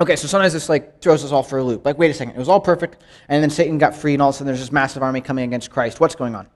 [0.00, 1.84] Okay, so sometimes this like throws us all for a loop.
[1.84, 4.30] Like, wait a second, it was all perfect, and then Satan got free, and all
[4.30, 6.00] of a sudden there's this massive army coming against Christ.
[6.00, 6.48] What's going on?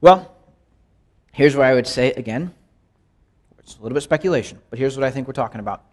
[0.00, 0.34] Well,
[1.32, 2.54] here's what I would say again.
[3.58, 5.84] It's a little bit speculation, but here's what I think we're talking about.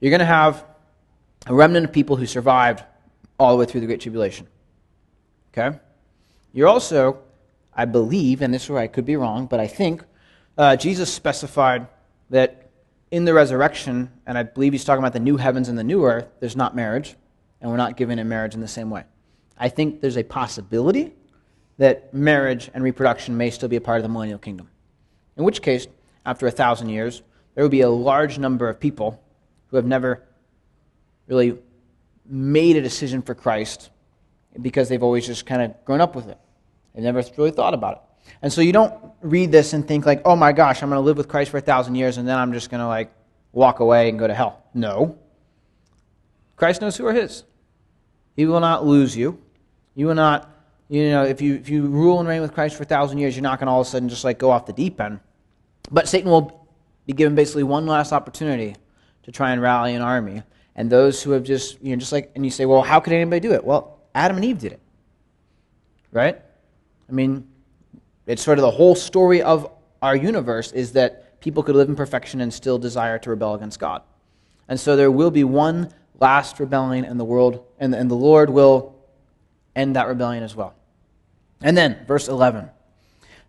[0.00, 0.64] You're going to have
[1.46, 2.84] a remnant of people who survived
[3.38, 4.46] all the way through the Great Tribulation.
[5.52, 5.78] Okay?
[6.52, 7.18] You're also,
[7.74, 10.04] I believe, and this is where I could be wrong, but I think
[10.56, 11.86] uh, Jesus specified
[12.30, 12.67] that
[13.10, 16.04] in the resurrection, and I believe he's talking about the new heavens and the new
[16.04, 17.16] earth, there's not marriage,
[17.60, 19.04] and we're not given in marriage in the same way.
[19.58, 21.12] I think there's a possibility
[21.78, 24.68] that marriage and reproduction may still be a part of the millennial kingdom.
[25.36, 25.86] In which case,
[26.26, 27.22] after a thousand years,
[27.54, 29.22] there will be a large number of people
[29.68, 30.22] who have never
[31.26, 31.58] really
[32.26, 33.90] made a decision for Christ
[34.60, 36.38] because they've always just kind of grown up with it.
[36.94, 38.07] They've never really thought about it.
[38.42, 41.04] And so you don't read this and think like, oh my gosh, I'm going to
[41.04, 43.12] live with Christ for a thousand years and then I'm just going to like
[43.52, 44.62] walk away and go to hell.
[44.74, 45.18] No.
[46.56, 47.44] Christ knows who are his.
[48.36, 49.40] He will not lose you.
[49.94, 50.50] You will not,
[50.88, 53.34] you know, if you, if you rule and reign with Christ for a thousand years,
[53.34, 55.20] you're not going to all of a sudden just like go off the deep end.
[55.90, 56.68] But Satan will
[57.06, 58.76] be given basically one last opportunity
[59.24, 60.42] to try and rally an army.
[60.76, 63.12] And those who have just, you know, just like, and you say, well, how could
[63.12, 63.64] anybody do it?
[63.64, 64.80] Well, Adam and Eve did it.
[66.12, 66.40] Right?
[67.08, 67.48] I mean,
[68.28, 69.70] it's sort of the whole story of
[70.02, 73.80] our universe is that people could live in perfection and still desire to rebel against
[73.80, 74.02] God.
[74.68, 78.50] And so there will be one last rebellion in the world, and, and the Lord
[78.50, 78.94] will
[79.74, 80.74] end that rebellion as well.
[81.62, 82.68] And then, verse 11.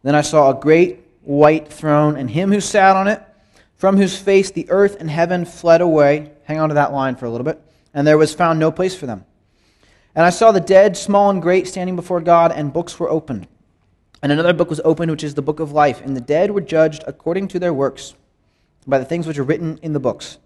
[0.02, 3.22] Then I saw a great white throne, and him who sat on it,
[3.76, 6.32] from whose face the earth and heaven fled away.
[6.44, 7.62] Hang on to that line for a little bit.
[7.94, 9.26] And there was found no place for them.
[10.16, 13.48] And I saw the dead, small and great, standing before God, and books were opened.
[14.22, 16.02] And another book was opened, which is the book of life.
[16.02, 18.16] And the dead were judged according to their works
[18.86, 20.38] by the things which are written in the books.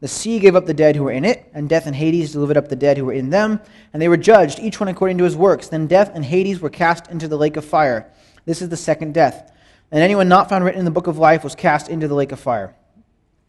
[0.00, 2.58] The sea gave up the dead who were in it, and death and Hades delivered
[2.58, 3.60] up the dead who were in them,
[3.92, 5.68] and they were judged, each one according to his works.
[5.68, 8.12] Then death and Hades were cast into the lake of fire.
[8.44, 9.52] This is the second death.
[9.90, 12.32] And anyone not found written in the book of life was cast into the lake
[12.32, 12.76] of fire.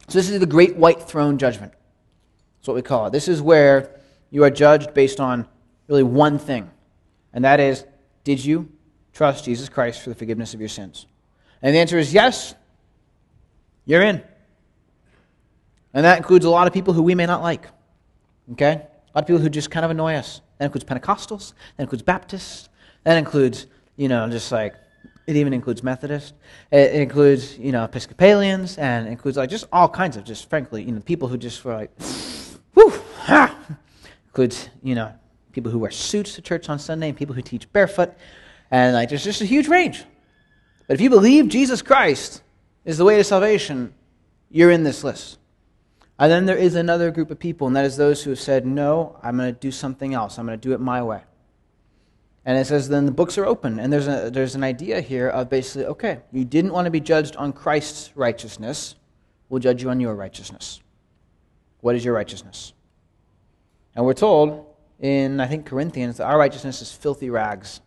[0.08, 1.74] So this is the great white throne judgment.
[2.60, 3.12] That's what we call it.
[3.12, 4.00] This is where
[4.30, 5.48] you are judged based on
[5.90, 6.72] really one thing,
[7.34, 7.86] and that is,
[8.24, 8.70] did you
[9.18, 11.08] trust Jesus Christ for the forgiveness of your sins?
[11.64, 12.54] And the answer is yes,
[13.86, 14.22] you're in.
[15.94, 17.68] And that includes a lot of people who we may not like.
[18.52, 18.74] Okay?
[18.74, 20.42] A lot of people who just kind of annoy us.
[20.60, 21.54] That includes Pentecostals.
[21.76, 22.70] That includes Baptists.
[23.04, 23.66] That includes,
[23.96, 24.76] you know, just like,
[25.26, 26.34] it even includes Methodists.
[26.72, 28.78] It includes, you know, Episcopalians.
[28.78, 31.74] And includes, like, just all kinds of, just frankly, you know, people who just were
[31.74, 31.92] like,
[32.74, 33.58] whew, ha!
[34.28, 35.12] Includes, you know,
[35.52, 38.14] people who wear suits to church on Sunday and people who teach barefoot.
[38.72, 40.04] And, like, there's just a huge range.
[40.88, 42.42] But if you believe Jesus Christ
[42.86, 43.94] is the way to salvation,
[44.50, 45.38] you're in this list.
[46.20, 48.66] And then there is another group of people, and that is those who have said,
[48.66, 50.40] No, I'm going to do something else.
[50.40, 51.22] I'm going to do it my way.
[52.48, 53.78] And it says, then the books are open.
[53.78, 57.02] And there's, a, there's an idea here of basically, okay, you didn't want to be
[57.02, 58.96] judged on Christ's righteousness.
[59.50, 60.82] We'll judge you on your righteousness.
[61.82, 62.72] What is your righteousness?
[63.96, 64.66] And we're told
[65.02, 67.82] in, I think, Corinthians that our righteousness is filthy rags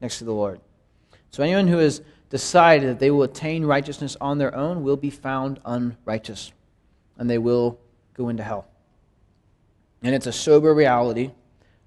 [0.00, 0.60] next to the Lord.
[1.30, 5.10] So anyone who has decided that they will attain righteousness on their own will be
[5.10, 6.52] found unrighteous
[7.18, 7.78] and they will
[8.14, 8.66] go into hell.
[10.02, 11.30] And it's a sober reality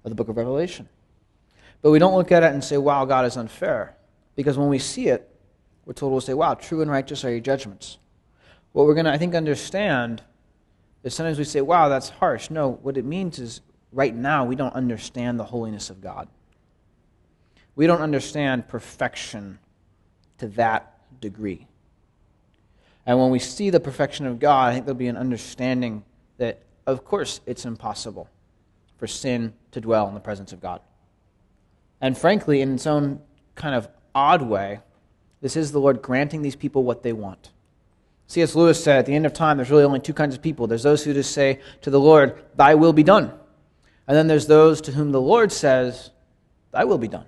[0.04, 0.88] of the book of Revelation.
[1.82, 3.96] But we don't look at it and say, wow, God is unfair.
[4.36, 5.30] Because when we see it,
[5.84, 7.98] we're told we'll say, wow, true and righteous are your judgments.
[8.72, 10.22] What we're going to, I think, understand
[11.02, 12.50] is sometimes we say, wow, that's harsh.
[12.50, 13.60] No, what it means is
[13.92, 16.28] right now we don't understand the holiness of God.
[17.76, 19.58] We don't understand perfection
[20.38, 21.66] to that degree.
[23.06, 26.04] And when we see the perfection of God, I think there'll be an understanding
[26.38, 28.28] that, of course, it's impossible
[28.98, 30.80] for sin to dwell in the presence of God.
[32.00, 33.20] And frankly, in its own
[33.54, 34.80] kind of odd way,
[35.40, 37.50] this is the Lord granting these people what they want.
[38.26, 38.54] C.S.
[38.54, 40.66] Lewis said at the end of time, there's really only two kinds of people.
[40.66, 43.32] There's those who just say to the Lord, Thy will be done.
[44.06, 46.10] And then there's those to whom the Lord says,
[46.70, 47.26] Thy will be done.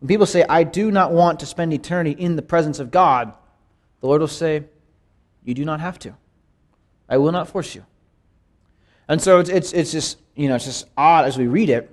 [0.00, 3.32] When people say, I do not want to spend eternity in the presence of God,
[4.00, 4.64] the Lord will say,
[5.44, 6.14] You do not have to.
[7.08, 7.84] I will not force you.
[9.08, 11.90] And so it's, it's, it's just, you know, it's just odd as we read it.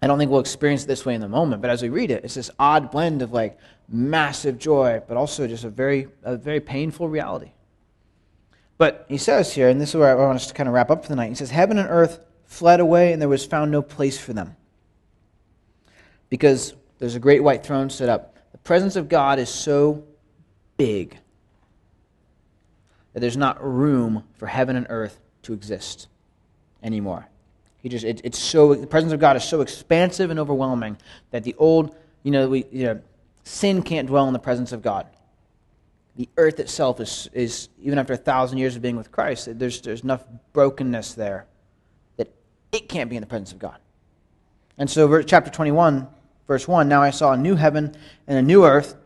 [0.00, 2.10] I don't think we'll experience it this way in the moment, but as we read
[2.10, 3.58] it, it's this odd blend of like
[3.88, 7.50] massive joy, but also just a very, a very painful reality.
[8.78, 10.90] But he says here, and this is where I want us to kind of wrap
[10.90, 11.30] up for the night.
[11.30, 14.56] He says, Heaven and earth fled away, and there was found no place for them.
[16.28, 18.36] Because there's a great white throne set up.
[18.52, 20.04] The presence of God is so
[20.76, 21.18] big
[23.12, 26.08] that there's not room for heaven and earth to exist
[26.82, 27.28] anymore.
[27.78, 30.98] He just it, it's so the presence of God is so expansive and overwhelming
[31.30, 33.00] that the old you know we you know
[33.44, 35.06] sin can't dwell in the presence of God.
[36.16, 39.80] The earth itself is is even after a thousand years of being with Christ, there's
[39.80, 41.46] there's enough brokenness there
[42.16, 42.32] that
[42.72, 43.78] it can't be in the presence of God.
[44.76, 46.08] And so chapter 21
[46.48, 47.94] verse 1 now I saw a new heaven
[48.26, 48.96] and a new earth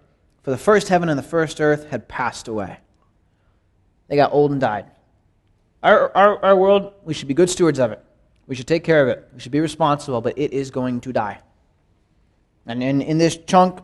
[0.42, 2.78] for the first heaven and the first earth had passed away
[4.12, 4.90] they got old and died.
[5.82, 8.04] Our, our, our world, we should be good stewards of it.
[8.46, 9.26] We should take care of it.
[9.32, 11.40] We should be responsible, but it is going to die.
[12.66, 13.80] And in, in this chunk,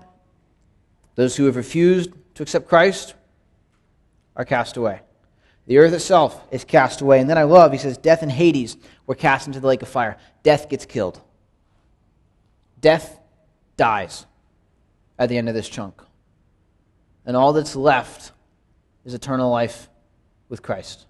[1.14, 3.14] those who have refused to accept Christ
[4.36, 5.00] are cast away.
[5.66, 7.20] The earth itself is cast away.
[7.20, 9.88] And then I love, he says, death and Hades were cast into the lake of
[9.88, 10.18] fire.
[10.42, 11.22] Death gets killed.
[12.82, 13.18] Death
[13.78, 14.26] dies
[15.18, 16.02] at the end of this chunk.
[17.24, 18.32] And all that's left
[19.06, 19.88] is eternal life
[20.50, 21.06] with Christ.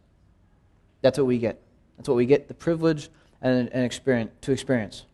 [1.03, 1.61] That's what we get.
[1.97, 3.09] That's what we get the privilege
[3.43, 5.05] and, and experience, to experience.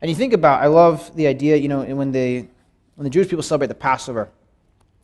[0.00, 2.48] And you think about, I love the idea, you know, when, they,
[2.94, 4.28] when the Jewish people celebrate the Passover,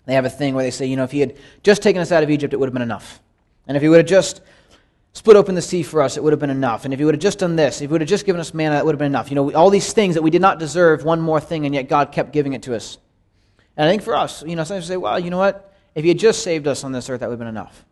[0.06, 2.12] they have a thing where they say, you know, if he had just taken us
[2.12, 3.20] out of Egypt, it would have been enough.
[3.66, 4.40] And if he would have just
[5.14, 6.84] split open the sea for us, it would have been enough.
[6.84, 8.52] And if he would have just done this, if he would have just given us
[8.52, 9.30] manna, that would have been enough.
[9.30, 11.88] You know, all these things that we did not deserve, one more thing, and yet
[11.88, 12.98] God kept giving it to us.
[13.76, 15.72] And I think for us, you know, sometimes we say, well, you know what?
[15.94, 17.84] If he had just saved us on this earth, that would have been enough.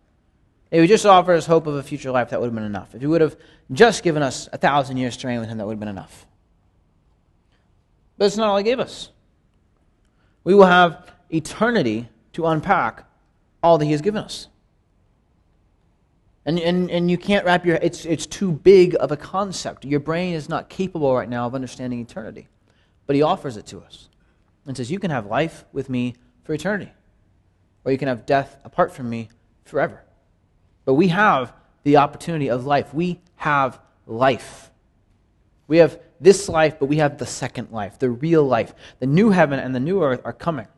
[0.72, 2.94] If he just offered us hope of a future life, that would have been enough.
[2.94, 3.36] If he would have
[3.70, 6.26] just given us a thousand years to reign with him, that would have been enough.
[8.18, 9.10] But it's not all he gave us.
[10.44, 13.04] We will have eternity to unpack
[13.62, 14.48] all that he has given us.
[16.45, 19.84] And, and, and you can't wrap your it's it's too big of a concept.
[19.84, 22.49] Your brain is not capable right now of understanding eternity.
[23.07, 24.09] But he offers it to us
[24.66, 26.14] and says, You can have life with me
[26.45, 26.90] for eternity.
[27.84, 29.28] Or you can have death apart from me
[29.64, 30.03] forever.
[30.84, 31.53] But we have
[31.84, 32.93] the opportunity of life.
[32.95, 34.70] We have life.
[35.68, 38.74] We have this life, but we have the second life, the real life.
[39.01, 40.68] The new heaven and the new earth are coming.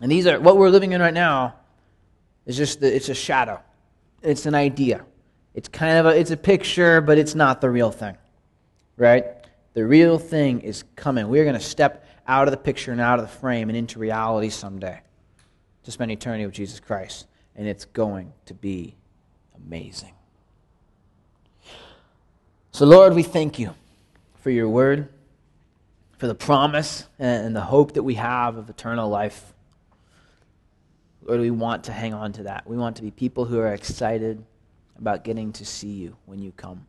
[0.00, 1.54] And these are what we're living in right now
[2.46, 3.60] is just the, it's a shadow.
[4.22, 5.04] It's an idea.
[5.54, 8.16] It's kind of a it's a picture, but it's not the real thing.
[8.96, 9.24] Right?
[9.74, 11.28] The real thing is coming.
[11.28, 13.98] We're going to step out of the picture and out of the frame and into
[13.98, 15.00] reality someday
[15.84, 17.26] to spend eternity with Jesus Christ.
[17.56, 18.94] And it's going to be
[19.56, 20.12] amazing.
[22.72, 23.74] So, Lord, we thank you
[24.40, 25.08] for your word,
[26.18, 29.54] for the promise and the hope that we have of eternal life.
[31.28, 32.66] Lord, we want to hang on to that.
[32.66, 34.42] We want to be people who are excited
[34.96, 36.86] about getting to see you when you come.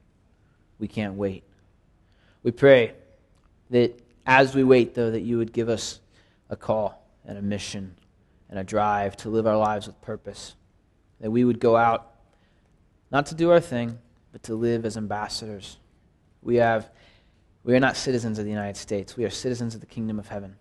[0.79, 1.43] We can't wait.
[2.41, 2.93] We pray
[3.69, 5.99] that as we wait, though, that you would give us
[6.49, 7.95] a call and a mission
[8.49, 10.55] and a drive to live our lives with purpose.
[11.19, 12.15] That we would go out
[13.11, 13.99] not to do our thing,
[14.31, 15.77] but to live as ambassadors.
[16.41, 16.89] We have
[17.65, 19.17] we are not citizens of the United States.
[19.17, 20.55] We are citizens of the kingdom of heaven.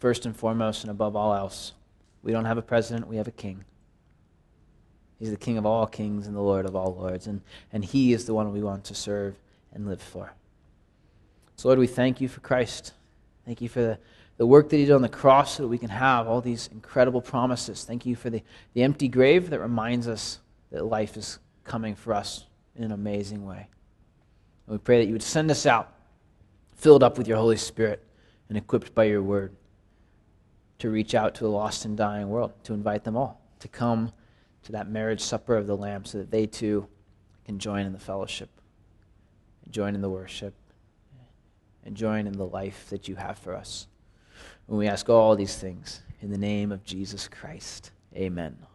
[0.00, 1.74] First and foremost and above all else.
[2.24, 3.64] We don't have a president, we have a king.
[5.18, 7.26] He's the king of all kings and the Lord of all lords.
[7.26, 9.36] And, and he is the one we want to serve
[9.72, 10.32] and live for.
[11.56, 12.94] So, Lord, we thank you for Christ.
[13.44, 13.98] Thank you for the,
[14.38, 16.68] the work that he did on the cross so that we can have all these
[16.68, 17.84] incredible promises.
[17.84, 20.40] Thank you for the, the empty grave that reminds us
[20.72, 23.68] that life is coming for us in an amazing way.
[24.66, 25.92] And we pray that you would send us out,
[26.74, 28.02] filled up with your Holy Spirit
[28.48, 29.54] and equipped by your word
[30.78, 34.12] to reach out to a lost and dying world, to invite them all to come
[34.62, 36.86] to that marriage supper of the Lamb so that they too
[37.46, 38.50] can join in the fellowship,
[39.70, 40.52] join in the worship,
[41.82, 43.86] and join in the life that you have for us.
[44.68, 47.90] And we ask all these things in the name of Jesus Christ.
[48.14, 48.73] Amen.